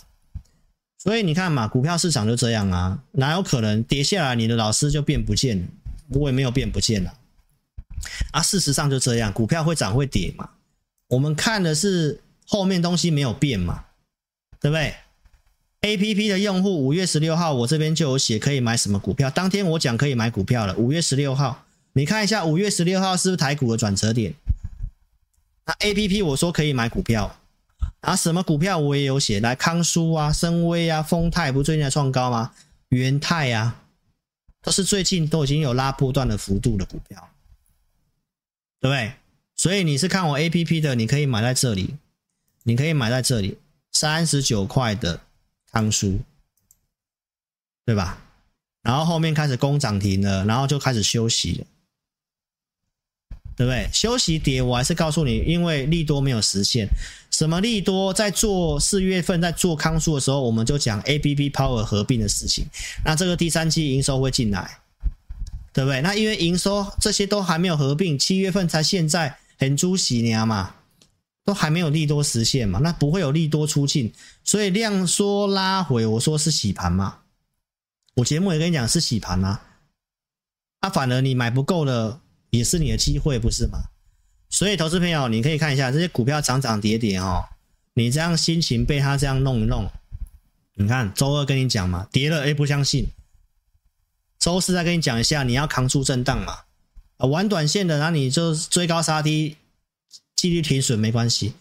[0.97, 5.67] 所以你看嘛，股票市场就这样啊，哪有可能跌下来你的老师就变不见了？
[6.09, 7.13] 我也没有变不见了
[8.31, 8.41] 啊。
[8.41, 10.49] 事实上就这样，股票会涨会跌嘛。
[11.09, 13.85] 我们看的是后面东西没有变嘛，
[14.59, 14.95] 对不对
[15.81, 19.29] ？APP 的用户五月十六号，我这边就有写可以买什么股票。
[19.29, 24.33] 当天我讲可以买股票了，五月十六号，你看一下五月十六号是不是台股的转折点？
[25.65, 27.39] 那 A P P 我说可以买股票，
[28.08, 32.53] 啊，什么股票我也有写，来康舒啊、深威啊、丰泰不最近在创高吗？
[32.88, 33.84] 元泰啊，
[34.62, 37.30] 都是最近都已经有拉波段的幅度的股票，
[38.80, 39.12] 对不对？
[39.58, 41.95] 所以你是看我 A P P 的，你可以买在这里，
[42.64, 43.58] 你可以买在这里，
[43.91, 45.20] 三十九块的
[45.70, 46.22] 康舒，
[47.86, 48.24] 对吧？
[48.84, 51.68] 然后后面开始攻涨停了，然后就开始休息了，
[53.58, 53.89] 对不对？
[53.91, 56.88] 休息跌，我还是告诉你，因为利多没有实现。
[57.32, 58.14] 什么利多？
[58.14, 62.66] 在做四月份在做康舒的时候，我们就讲 A B B Power 合并的事情。
[63.03, 64.78] 那这个第三期营收会进来，
[65.74, 65.99] 对不对？
[66.01, 69.38] 那因为营收这些都还没有合并，七月份才现在。
[69.60, 70.76] 很猪喜年嘛，
[71.43, 77.18] 都还没有利多实现嘛，那不会有利多出尽，所以量缩拉回，我说是洗盘嘛。
[78.14, 79.60] 我节目也跟你讲是洗盘啊，
[80.82, 82.22] 啊，反而你买不够了，
[82.58, 83.80] 也是你的机会，不是吗？
[84.49, 87.43] 所以投资朋友，你可以看一下这些股票涨涨跌跌哦，
[87.93, 89.89] 你这样心情被他这样弄一弄，
[90.76, 93.08] 你看周二跟你讲嘛，跌了诶，不相信，
[94.39, 96.60] 周四再跟你讲一下，你要扛住震荡嘛。
[97.18, 99.58] 啊，玩短线的，那你就追高杀低，
[100.36, 101.53] 纪律停损没关系。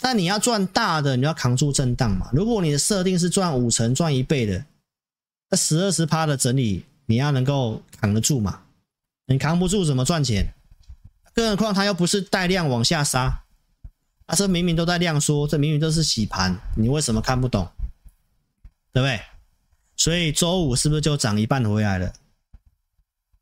[0.00, 2.30] 但你要赚大的，你要扛住震荡嘛。
[2.32, 4.64] 如果你的设定是赚五成、赚一倍的，
[5.50, 8.61] 那十二十趴的整理，你要能够扛得住嘛。
[9.32, 10.52] 你扛不住怎么赚钱？
[11.34, 13.44] 更何况它又不是带量往下杀，
[14.26, 17.66] 啊，这明明都在量缩，这明明都是洗盘，你为什么看不懂？
[18.92, 19.20] 对不对？
[19.96, 22.12] 所以周五是不是就涨一半回来了？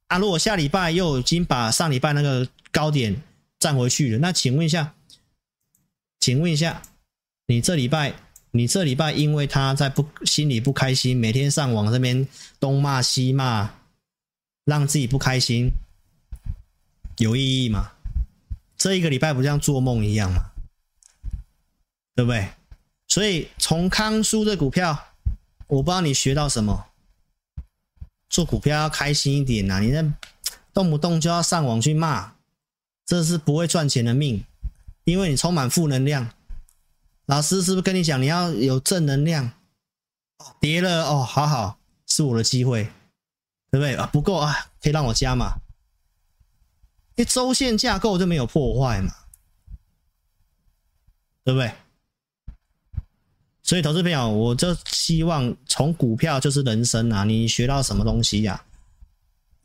[0.07, 3.20] 啊，如果下礼拜又已经把上礼拜那个高点
[3.59, 4.95] 站回去了，那请问一下，
[6.20, 6.80] 请问一下，
[7.47, 8.14] 你这礼拜，
[8.53, 12.26] 你这礼拜因为他在不心里不开心，每天上网这边
[12.61, 13.70] 东骂西骂，
[14.71, 15.73] 让自己不开心，
[17.18, 17.91] 有意义吗？
[18.77, 20.53] 这一个礼拜不像做梦一样吗？
[22.14, 22.51] 对不对？
[23.09, 25.09] 所以从康叔的股票，
[25.66, 26.87] 我不知道你学到什么。
[28.29, 29.81] 做股票要开心一点呐、啊！
[29.81, 30.14] 你那
[30.73, 32.35] 动不动就要上网去骂，
[33.05, 34.45] 这是不会赚钱的命，
[35.03, 36.31] 因为你充满负能量。
[37.27, 39.51] 老师是不是跟你讲，你要有正能量？
[40.61, 42.89] 跌了哦，好好，是我的机会，
[43.71, 44.07] 对不对啊？
[44.12, 44.53] 不够啊，
[44.83, 45.61] 可以让我加嘛？
[47.16, 49.14] 因为周线架构就没有破坏嘛，
[51.45, 51.73] 对不对？
[53.62, 57.23] 所以，投资朋友，我就希望从股票就是人生啊！
[57.23, 58.64] 你学到什么东西呀、啊？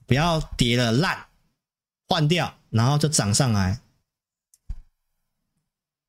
[0.06, 1.26] 不要跌了烂，
[2.08, 3.80] 换掉，然后就涨上来。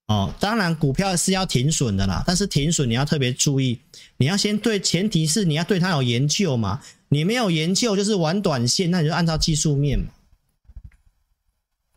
[0.08, 3.80] 哦，当然股票是要停损的啦，但是停损你要特别注意，
[4.18, 6.82] 你要先对，前提是你要对它有研究嘛。
[7.08, 10.06] 你没有研究就是玩短线，那你就按照技术面嘛，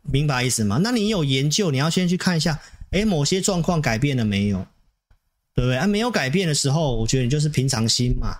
[0.02, 0.80] 明白意思吗？
[0.82, 4.66] 那你有研究，你要先去看一下，哎，某些状况改变了没有？
[5.52, 5.76] 对不对？
[5.76, 8.38] 啊，没有改变的时候，我觉得你就是平常心嘛，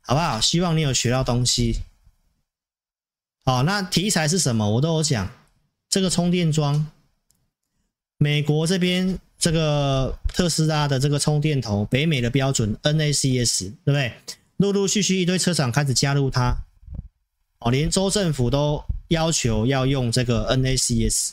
[0.00, 0.40] 好不好？
[0.40, 1.80] 希望你有学到东西。
[3.44, 4.68] 好，那题材是什么？
[4.70, 5.30] 我都有讲。
[5.88, 6.90] 这个充电桩，
[8.18, 14.12] 美国这边这个特斯拉的这个充电头，北美的标准 NACS，对不对？
[14.56, 16.64] 陆陆续续一堆车厂开始加入它，
[17.58, 21.32] 哦，连州政府都要求要用这个 NACS。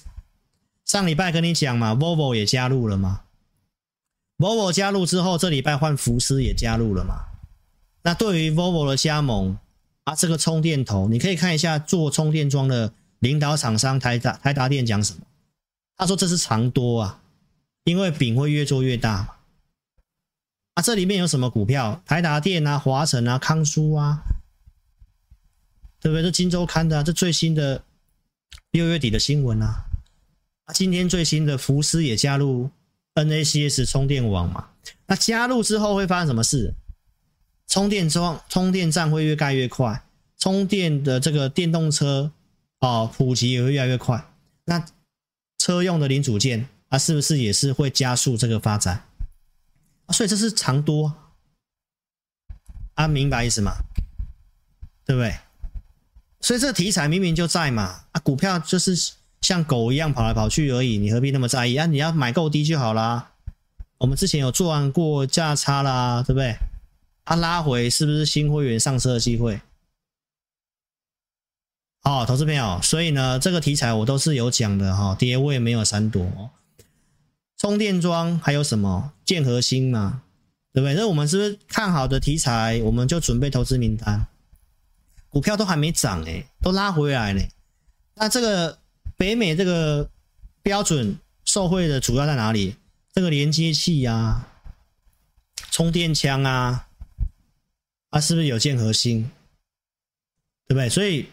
[0.86, 3.22] 上礼拜跟你讲嘛，Volvo 也加入了嘛。
[4.38, 7.26] Volvo 加入之后，这礼拜换福斯也加入了嘛？
[8.02, 9.58] 那对于 Volvo 的加盟
[10.04, 15.22] 啊，这个充电头，你可以看一下做充电桩的领导厂商台达台达电讲什么？
[15.96, 17.22] 他说这是长多啊，
[17.86, 19.30] 因为饼会越做越大嘛。
[20.74, 22.02] 啊，这里面有什么股票？
[22.06, 24.24] 台达电啊、华晨啊、康舒啊，
[26.00, 26.24] 对不对？
[26.24, 27.84] 这今周刊的，这最新的
[28.72, 29.86] 六月底的新闻啊。
[30.66, 32.70] 啊，今天最新的福斯也加入。
[33.16, 34.70] NACS 充电网嘛，
[35.06, 36.74] 那加入之后会发生什么事？
[37.68, 40.04] 充电桩、充电站会越盖越快，
[40.40, 42.32] 充电的这个电动车
[42.80, 44.34] 哦，普及也会越来越快。
[44.66, 44.84] 那
[45.60, 49.06] 车用的零组件啊，是不是也是会加速这个发展？
[50.10, 51.14] 所以这是长多
[52.96, 53.74] 啊，明白意思吗？
[55.06, 55.36] 对不对？
[56.42, 59.14] 所以这个题材明明就在嘛，啊，股票就是。
[59.44, 61.86] 像狗一样跑来跑去而已，你何必那么在意啊？
[61.86, 63.32] 你要买够低就好啦。
[63.98, 66.56] 我们之前有做完过价差啦，对不对？
[67.26, 69.60] 啊，拉回是不是新会员上车的机会？
[72.04, 76.50] 好，投资朋友，所以呢，这个题材我都是有讲的哈，跌位没有闪躲。
[77.64, 80.22] 充电桩还有什么建和兴嘛，
[80.72, 80.94] 对不对？
[80.94, 84.28] 那我们是不是看好的题材，我们就准备投资名单？
[85.30, 87.42] 股票都还没涨诶，都拉回来呢。
[88.16, 88.78] 那这个。
[89.16, 90.10] 北美这个
[90.64, 92.76] 标准受惠的主要在哪里？
[93.14, 94.50] 这个连接器啊，
[95.70, 96.88] 充电枪啊，
[98.10, 99.30] 啊，是不是有建核心？
[100.68, 100.90] 对不对？
[100.90, 101.30] 所以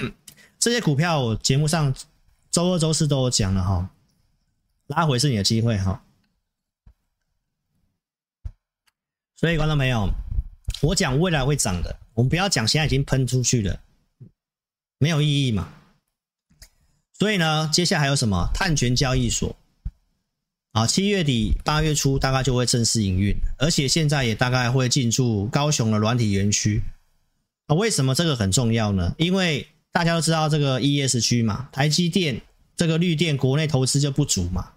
[0.60, 1.92] 这些股票，我节目上
[2.50, 3.90] 周二、周四都有讲了哈，
[4.92, 6.02] 拉回是你的机会哈。
[9.34, 10.08] 所以观众朋友，
[10.82, 13.80] 我讲未来会涨的，我们不要讲现在已经喷出去了，
[14.98, 15.72] 没有意义嘛。
[17.12, 18.48] 所以呢，接下来还有什么？
[18.54, 19.54] 碳权交易所
[20.72, 26.82] 啊，七月底八月初大概就会正式营运，而且现在也大概会进驻高雄的软体园区。
[27.66, 29.14] 啊，为什么这个很重要呢？
[29.18, 32.40] 因为大家都知道这个 ESG 嘛，台积电
[32.76, 34.72] 这个绿电国内投资就不足嘛，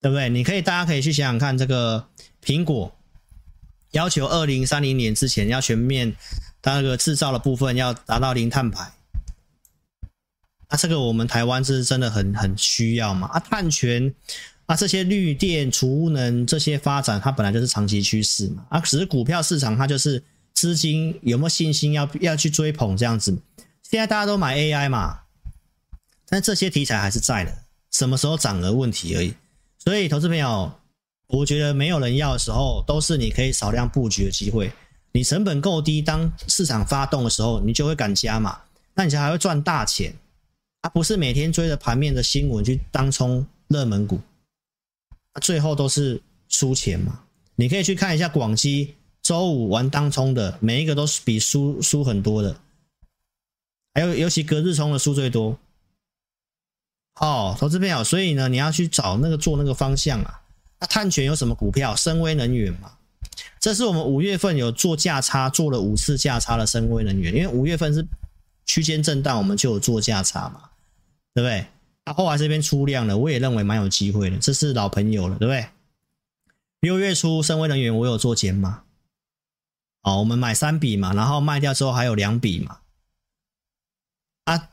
[0.00, 0.28] 对不对？
[0.28, 2.08] 你可以，大家可以去想想看，这个
[2.42, 2.96] 苹果
[3.90, 6.16] 要求二零三零年之前要全面，
[6.62, 8.92] 它那个制造的部分要达到零碳排。
[10.68, 13.26] 那、啊、这个我们台湾是真的很很需要嘛？
[13.28, 14.14] 啊，碳权
[14.66, 18.64] 啊，这些绿电、储能这些发展，它本来就是长期趋势嘛。
[18.70, 20.22] 啊，只是股票市场它就是
[20.54, 23.36] 资金有没有信心要要去追捧这样子。
[23.82, 25.22] 现在大家都买 AI 嘛，
[26.28, 27.52] 但这些题材还是在的，
[27.90, 29.34] 什么时候涨的问题而已。
[29.82, 30.70] 所以，投资朋友，
[31.26, 34.70] 我觉得没有人要的时候，都是你可以少量布局的机会。
[35.12, 38.60] 你成本够低，当市场发动的时候，你就会敢加嘛，
[38.94, 40.14] 那你才还会赚大钱。
[40.82, 44.20] 啊，不是每天追着盘面的新闻去当冲热门股，
[45.40, 47.20] 最后都是输钱嘛。
[47.56, 52.56] 你可以去看一下广基，周五玩当冲的，每一个都是比输输很多的，
[53.94, 55.58] 还有尤其隔日冲的输最多。
[57.16, 60.40] 哦，投资朋友，所以呢，你要去找那个做那个方向啊。
[60.78, 61.94] 那碳权有什么股票？
[61.96, 62.92] 深威能源嘛，
[63.58, 68.06] 这是我们五月份有做价差，做了五次价差的深威能源，因为五月份是
[68.64, 70.62] 区间震荡，我们就有做价差嘛。
[71.32, 71.64] 对不对？
[72.06, 74.36] 那、啊、后来这边出量了，我也认为蛮有机会的。
[74.38, 75.64] 这是老朋友了，对不对？
[76.80, 78.82] 六月初深威能源我有做减码，
[80.02, 82.78] 哦，我们买三笔嘛，然后卖掉之后还有两笔嘛。
[84.46, 84.70] 啊，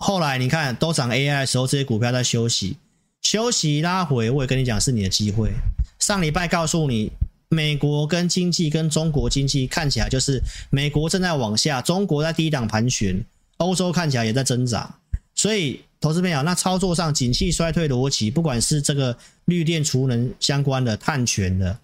[0.00, 2.78] 后来你看都涨 AI 的时候，这些股票在休息，
[3.20, 5.52] 休息拉回，我也跟你讲是你的机会。
[5.98, 7.12] 上礼拜告诉你，
[7.50, 13.24] 美国跟经济跟中国经济看起来就是美国正在往下，中国在低档盘旋，
[13.58, 14.98] 欧洲看起来也在挣扎，
[15.34, 15.82] 所以。
[16.02, 21.78] 投资朋友，那操作上景气衰退逻辑，不管是这个绿电储能相关的碳权的，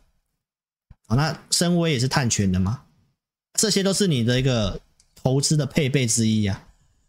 [1.08, 2.80] 啊，那深威也是碳权的嘛，
[3.60, 4.80] 这些都是你的一个
[5.22, 6.65] 投资的配备之一啊。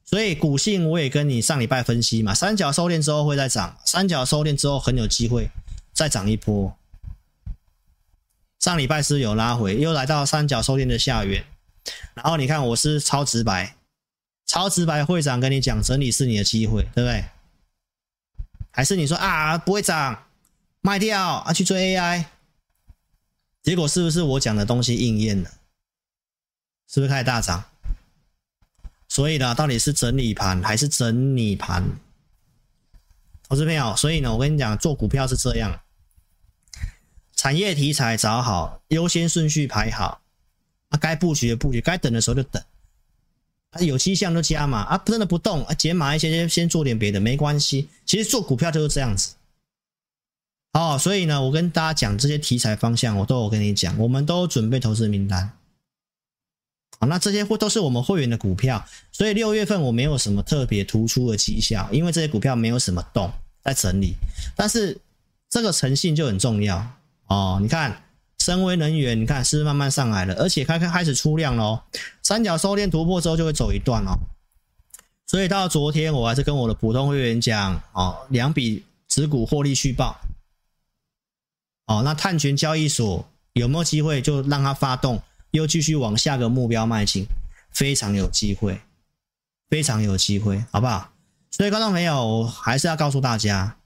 [0.08, 5.52] 所以股性我也跟你上礼拜分析嘛，三角收敛之后会再涨，三角收敛之后很有机会
[5.94, 6.76] 再涨一波。
[8.58, 11.46] 上礼拜是有拉回，又来到三角收敛的下缘，
[12.14, 13.76] 然后你看我是超直白。
[14.46, 17.26] 超直白会长跟你讲，整理是你的机会，对不对？
[18.72, 20.24] 还是你说啊，不会涨，
[20.80, 22.24] 卖掉啊，去追 AI，
[23.62, 25.52] 结果是不是我讲的东西应验了？
[26.88, 27.66] 是不是开始大涨？
[29.18, 31.84] 所以呢，到底是整理盘还是整理盘？
[33.50, 35.82] 投资朋友，所以呢，我跟你讲，做股票是这样，
[37.36, 40.22] 产业题材找好，优先顺序排好，
[40.90, 42.62] 啊，该布局的布局，该等的时候就等。
[43.72, 47.90] 啊，有迹象就加码啊，真的不动啊，减码一些，先先做点别的，没关系。
[48.06, 49.34] 其实做股票就是这样子。
[50.74, 55.57] 哦，所以呢，我跟大家讲这些题材方向，我都有跟你讲，我们都准备投资名单。
[57.00, 63.32] 好，那这些会都是我们会员的股票，所以六月份我没有什么特别突出的绩效，因为这些股票没有什么动，
[63.64, 64.14] 在整理。
[64.56, 64.98] 但是
[65.50, 66.86] 这个诚信就很重要
[67.28, 68.04] 哦，你看。
[68.40, 70.34] 深威能源，你看是慢慢上来了？
[70.36, 71.82] 而且开开开始出量喽，
[72.22, 74.14] 三角收敛突破之后就会走一段哦。
[75.26, 80.16] 所以到昨天我还是跟我的普通会员讲哦，两笔持股获利续报。
[81.88, 85.22] 哦，那碳权交易所有没有机会就让它发动，
[85.52, 87.26] 又继续往下个目标迈进？
[87.72, 88.82] 非常有机会，
[89.70, 91.12] 非常有机会，好不好？
[91.52, 93.78] 所以观众朋友，还是要告诉大家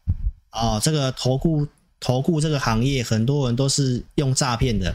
[0.52, 1.68] 哦，这个投顾。
[2.04, 4.92] 投顾这个行业，很多人都是用诈骗的。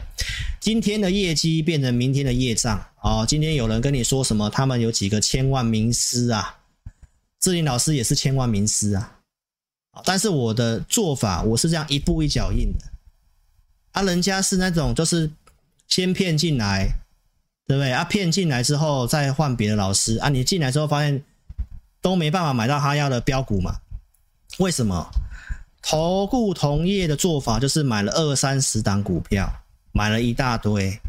[0.59, 3.25] 今天的业绩变成明天的业障哦。
[3.25, 4.49] 今天有人跟你说什么？
[4.49, 6.57] 他们有几个千万名师啊？
[7.39, 9.19] 志林老师也是千万名师啊。
[10.03, 12.85] 但是我的做法，我是这样一步一脚印的。
[13.93, 15.31] 啊，人家是那种就是
[15.87, 16.87] 先骗进来，
[17.65, 17.91] 对不对？
[17.91, 20.29] 啊，骗进来之后再换别的老师啊。
[20.29, 21.23] 你进来之后发现
[22.01, 23.79] 都没办法买到他要的标股嘛？
[24.59, 25.07] 为什么？
[25.81, 29.49] 投顾同业的做法就是买了二三十档股票，
[29.93, 30.99] 买了一大堆。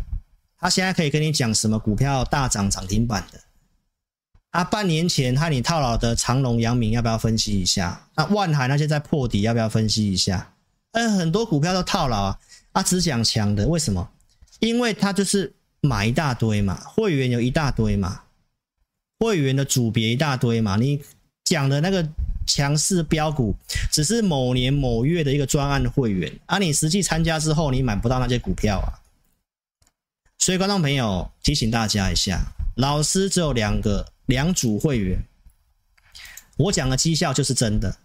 [0.61, 3.41] 他现在可以跟你讲什么股票大涨涨停板的，
[4.51, 8.07] 啊，半年前和你套牢的长隆、阳明要不要分析一下？
[8.15, 10.53] 那万海那些在破底要不要分析一下？
[10.93, 12.39] 呃，很多股票都套牢啊，
[12.73, 14.09] 啊，只讲强的，为什么？
[14.61, 18.23] 因为他就是买一大堆嘛，会员有一大堆嘛，
[19.19, 21.03] 会员的组别一大堆嘛，你
[21.45, 22.07] 讲的那个
[22.47, 23.55] 强势标股，
[23.91, 28.99] 只是某年某月的一个专案会员，啊，你实际参加之后，你买不到那些股票啊。
[30.39, 32.41] 所以，观众朋友提醒大家一下，
[32.77, 35.19] 老师只有两个两组会员，
[36.57, 37.97] 我讲的绩效就是真的，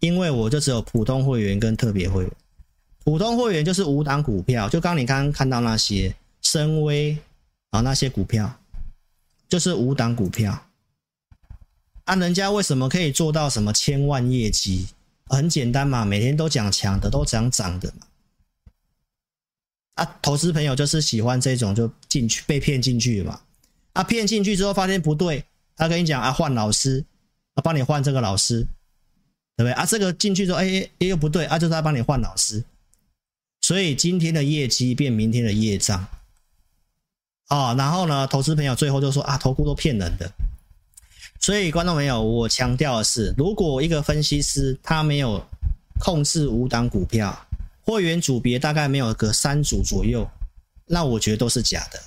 [0.00, 2.32] 因为我就只有普通会员跟特别会员。
[3.08, 7.16] 普通会员就是五档股票，就刚你刚刚看到那些深威
[7.70, 8.60] 啊那些股票，
[9.48, 10.66] 就是五档股票。
[12.04, 14.88] 啊，人家为什么可以做到什么千万业绩？
[15.24, 18.06] 很简单嘛，每天都讲强的，都讲涨的嘛。
[19.94, 23.40] 啊，投资朋友就是喜欢这种，就进去被骗进去嘛。
[23.94, 25.42] 啊，骗进去之后发现不对，
[25.76, 27.02] 他跟你讲啊，换老师，
[27.54, 28.68] 啊，帮你换这个老师，
[29.56, 29.72] 对不对？
[29.72, 32.62] 啊，这个进去之后，哎，又不对，啊，就是他帮你换老师。
[33.68, 36.06] 所以今天的业绩变明天的业障。
[37.48, 40.32] 啊，然后呢，投资朋友最后就说啊，投顾都骗人的。
[41.38, 45.44] 所以观众朋友，我强调的是，如果一个分析师他没有
[46.00, 47.38] 控制五档股票。
[47.82, 50.26] 会员组别大概没有个三组左右，
[50.86, 52.00] 那我觉得都是假的，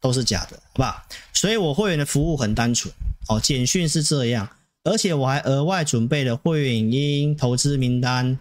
[0.00, 1.06] 都是假的，好吧？
[1.34, 2.90] 所以我会员的服务很单纯
[3.28, 4.48] 哦，简讯是这样，
[4.84, 8.38] 而且我还额外准备了会员影音投资名单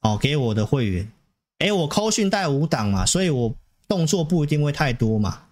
[0.00, 1.12] 哦，给我的会员。
[1.60, 3.54] 诶，我扣讯带五档嘛，所以我
[3.88, 5.44] 动作不一定会太多嘛，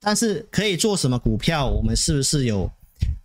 [0.00, 2.70] 但是可以做什么股票，我们是不是有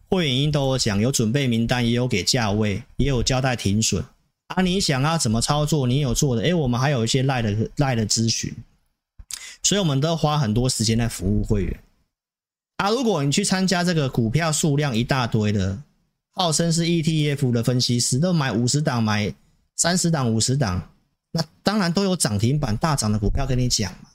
[0.09, 4.03] 会员音都有讲，有准备名单，也有给价位，也有交代停损。
[4.47, 5.87] 啊，你想要怎么操作？
[5.87, 6.43] 你有做的？
[6.43, 8.53] 诶，我们还有一些赖的赖的咨询，
[9.63, 11.79] 所以我们都花很多时间在服务会员。
[12.77, 15.81] 啊，如果你去参加这个股票数量一大堆的，
[16.33, 19.33] 号称是 ETF 的分析师，都买五十档，买
[19.75, 20.91] 三十档，五十档，
[21.35, 24.09] 那当然都有涨停板大涨的股票跟你讲嘛。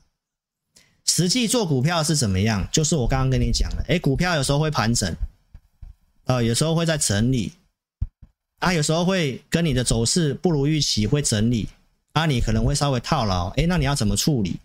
[1.04, 2.66] 实际做股票是怎么样？
[2.72, 5.14] 就是我刚刚跟你讲的，哎，股票有时候会盘整，
[6.24, 7.52] 呃，有时候会在整理。
[8.60, 11.68] 啊，有时候会跟你的走势不如预期，会整理，
[12.12, 14.58] 啊，你可能会稍微套牢，哎，那你要怎么处理？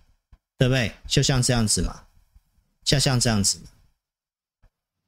[0.58, 0.94] 对不对？
[1.08, 2.04] 就像这样子嘛，
[2.86, 3.60] 像像这样子。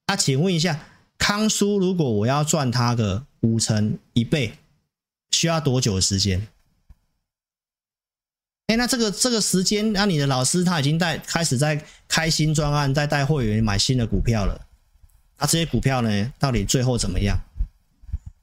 [0.08, 0.86] 啊，请问一下，
[1.18, 4.58] 康叔如果我要赚它个五成一倍，
[5.32, 6.48] 需要多久时间？
[8.68, 14.60] 诶，那这个这个时间，那你的老师他已经在开始在开新专案，在带会员买新的股票了，
[15.40, 17.40] 那这些股票呢，到底最后怎么样？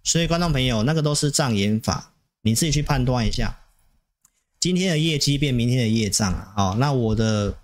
[0.02, 3.58] 所以，观众朋友，那个都是障眼法，你自己去判断一下。
[4.60, 6.52] 今天的业绩变明天的业障啊！
[6.56, 7.54] 好，那我的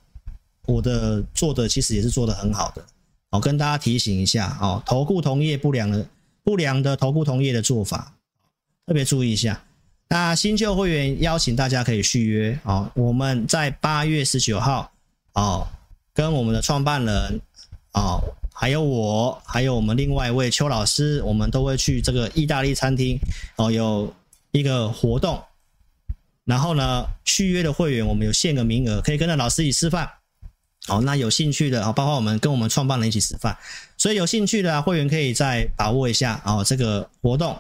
[0.66, 2.84] 我的做的其实也是做得很好的。
[3.30, 6.06] 好，跟大家提醒一下哦，投顾同业不良的
[6.42, 8.14] 不良的投顾同业的做法，
[8.86, 9.64] 特别注意一下。
[10.12, 14.90] 那新旧会员邀请大家可以续约哦，我们在八月十九号
[15.34, 15.64] 哦，
[16.12, 17.40] 跟我们的创办人
[17.92, 18.20] 哦。
[18.52, 23.18] 还有我，还有我们另外一位邱老师，我们都会去这个意大利餐厅
[23.56, 24.12] 哦，有
[24.50, 25.40] 一个活动。
[26.44, 30.10] 然后呢，续约的会员我们有限个名额，可以跟着老师一起吃饭。
[30.88, 33.56] 哦，那有兴趣的啊，包括我们跟我们创办人一起吃饭，
[33.96, 37.56] 所以有兴趣的啊，会员可以再把握一下哦，这个活动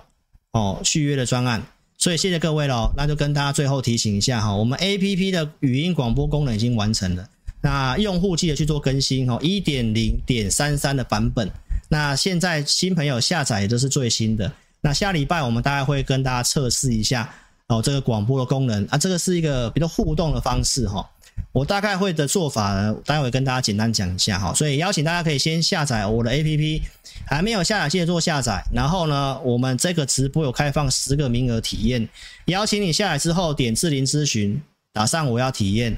[0.50, 1.62] 哦，续约的专案。
[2.00, 7.28] 所以谢谢各位喽，那就跟大家最后提醒一下哈，我们 APP 的语音广播功能已经完成了。
[7.60, 11.46] 那用户记得去做更新哦，一点零点三三的版本。
[11.90, 14.50] 那现在新朋友下载也都是最新的。
[14.80, 17.30] 那下礼拜我们大概会跟大家测试一下
[17.66, 21.06] 哦，这个广播的功能啊，这个是一个比较互动的方式哈。
[21.52, 24.54] 我大概会的做法呢，待会跟大家简单讲一下哈。
[24.54, 26.82] 所以邀请大家可以先下载我的 APP，
[27.26, 28.64] 还没有下载记得做下载。
[28.72, 32.08] 然后呢，我们这个直播有开放十个名额体验，
[32.46, 34.60] 邀请你下来之后点智霖咨询，
[34.92, 35.96] 打上我要体验，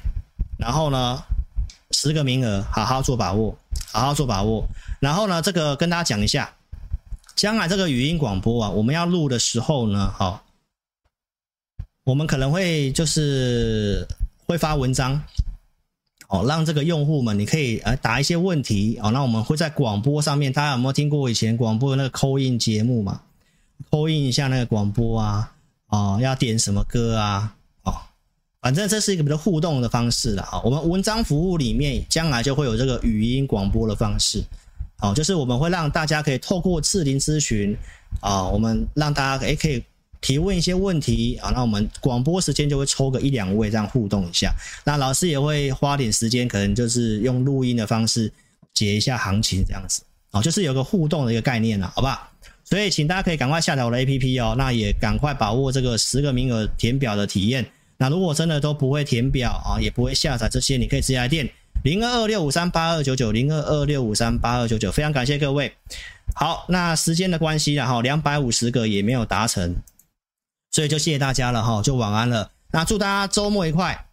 [0.58, 1.22] 然后呢。
[1.94, 3.54] 十个名额，好好做把握，
[3.92, 4.66] 好好做把握。
[4.98, 6.50] 然后呢，这个跟大家讲一下，
[7.36, 10.42] 将来这个语音广播啊，我们要录的时候呢，好，
[12.04, 14.08] 我们可能会就是
[14.46, 15.20] 会发文章，
[16.28, 23.20] 哦，让这个用户们你可以呃答一些问题，哦，那我们会在广播上面，大家有没有听过以前广播的那个 call in 节目嘛
[23.90, 25.52] ？call in 一下那个广播啊，
[25.88, 27.54] 哦，要点什么歌啊？
[27.82, 27.94] 哦
[28.60, 34.40] 反正这是一个比较互动的方式了啊，我们文章服务里面将来就会有这个语音广播的方式，
[35.00, 37.76] 哦，就是我们会让大家可以透过智霖咨询
[38.20, 39.82] 啊，我们让大家诶可以
[40.22, 44.54] 提问一些问题啊，那我们广播时间就会抽个一两位这样互动一下，
[44.84, 48.32] 那老师也会花点时间，可能就是用录音的方式
[48.72, 52.30] 解一下行情这样子，哦，就是有个互动的一个概念了，好不好？
[52.64, 57.66] 所以请大家可以赶快下载我的 APP 哦，那也赶快把握这个十个名额填表的体验。
[57.98, 61.46] 那如果真的都不会填表啊，也不会下载这些，你可以直接来电
[61.82, 65.72] 零二二六五三八二九九零二二六五三八二九九，非常感谢各位。
[66.34, 69.74] 好，那时间的关系然后，两百五十个也没有达成，
[70.72, 72.50] 所以就谢谢大家了哈，就晚安了。
[72.72, 74.06] 那祝大家周末愉快，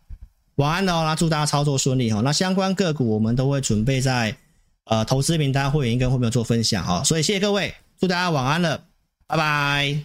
[0.56, 1.03] 晚安哦。
[1.06, 2.19] 那祝大家操作顺利哈。
[2.19, 4.36] 那相关个股我们都会准备在
[4.84, 7.02] 呃投资名单会员跟会员做分享哈。
[7.02, 8.84] 所以谢谢各位，祝大家晚安了，
[9.26, 9.99] 拜拜。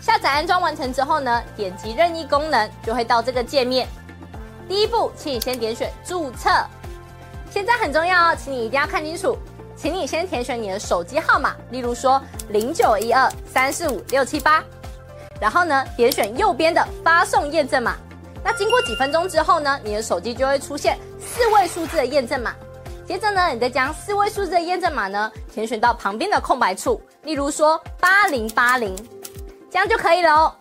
[0.00, 3.86] 下载安装完成之后呢，点击任意功能就会到这个界面。
[4.66, 6.48] 第一步，请你先点选注册。
[7.50, 9.36] 现在很重要哦，请你一定要看清楚。
[9.80, 14.62] 请你先填选你的手机号码，例如说零九一二三四五六七八，
[15.40, 17.96] 然后呢，点选右边的发送验证码。
[18.42, 22.52] 那经过几分钟之后呢，你的手机就会出现四位数字的验证码。
[23.06, 28.96] 接着呢，你再将四位数字的验证码呢填选到旁边的空白处，例如说八零八零，
[29.70, 30.52] 这样就可以了。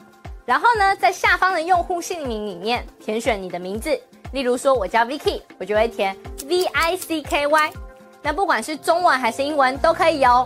[0.46, 4.00] 然后呢，在下方的用户姓名里面填选你的名字，
[4.32, 6.16] 例如说我叫 Vicky，我就会填
[6.48, 7.74] V I C K Y。
[8.28, 10.46] 那不管是中文还是英文都可以哦。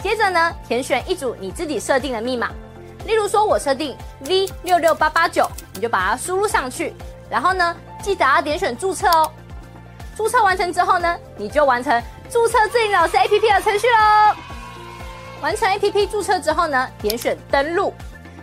[0.00, 2.48] 接着呢，填选一组你自己设定的密码，
[3.04, 6.94] 例如说我设定 V 六六八八九，你就把它输入上去。
[7.28, 9.28] 然后呢，记得要点选注册哦。
[10.16, 12.00] 注册完成之后呢，你就完成
[12.30, 14.36] 注册智霖老师 APP 的程序喽。
[15.40, 17.92] 完成 APP 注册之后呢，点选登录。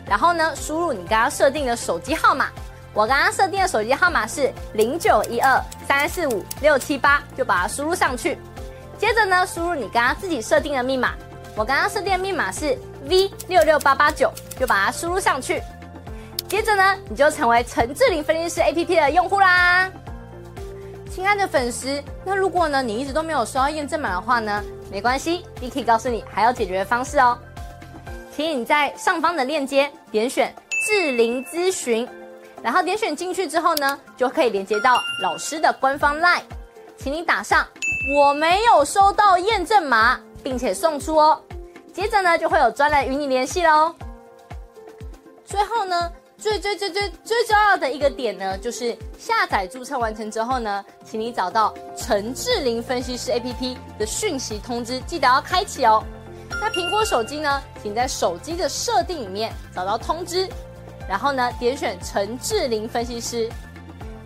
[0.06, 2.48] 然后呢，输入你刚刚设定的手机号码。
[2.91, 8.38] 我刚刚设定的手机号码是零九一二三四五六七八，就把它输入上去。
[9.00, 11.14] 接着呢，输入你刚刚自己设定的密码。
[11.56, 15.64] 我刚刚设定的密码是 V 六六八八九，就把它输入上去。
[16.48, 19.90] 接着呢，你就成为陈智霖分析师 APP 的用户啦。
[21.10, 27.38] 亲爱的粉丝，那如果呢，你一直都没有收到验证码的话呢，没关系，Vicky 告诉你还有解决的方式哦。
[28.36, 30.54] 请你在上方的链接点选
[30.86, 32.08] 智霖咨询，
[32.62, 36.42] 然后点选进去之后呢，就可以连接到老师的官方 LINE，
[37.02, 37.66] 请你打上
[38.14, 41.42] 我没有收到验证码，并且送出哦。
[41.94, 43.96] 接着呢，就会有专人与你联系喽。
[45.46, 56.04] 最后呢，最最最最最重要的一个点呢，就是下载注册完成之后呢，请你找到陈智霖分析师 APP 的讯息通知，记得要开启哦。
[56.50, 60.50] 那苹果手机呢，请在手机的设定里面找到通知，
[61.08, 63.50] 然后呢，点选陈智霖分析师，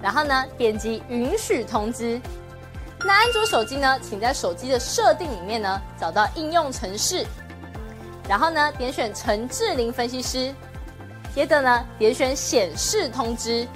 [0.01, 2.19] 然后呢，点击允许通知。
[3.05, 7.25] 那安卓手机呢，请在手机的设定里面呢找到应用程式，
[8.27, 10.53] 然后呢，点选陈智霖分析师，
[11.35, 13.67] 接着呢，点选显示通知，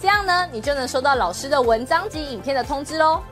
[0.00, 3.22] 这样呢，你就能收到老师的文章及影片的通知喽。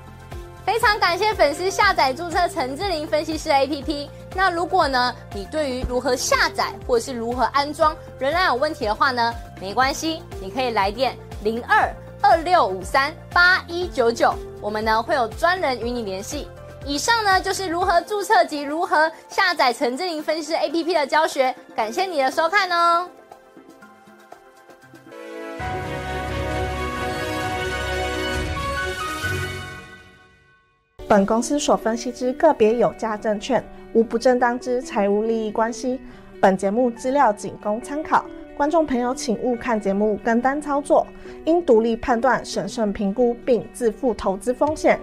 [0.64, 4.08] 非常感谢粉丝下载注册陈智霖分析师 APP。
[4.36, 11.92] 那如果呢，你对于如何下载或者是如何安装仍然有问题的话呢，没关系，你可以来电零二
[12.22, 16.46] 二六五三八一九九，我们呢会有专人与你联系。
[16.84, 23.08] 以上呢就是如何注册及如何下载陈智霖分析师 APP 的教学，感谢你的收看哦。
[31.08, 33.64] 本公司所分析之个别有价证券，
[33.94, 36.00] 无不正当之财务利益关系。
[36.40, 38.24] 本节目资料仅供参考，
[38.60, 41.06] 观众朋友请勿看节目跟单操作，
[41.46, 45.00] 应独立判断、审慎评估并自负投资风险。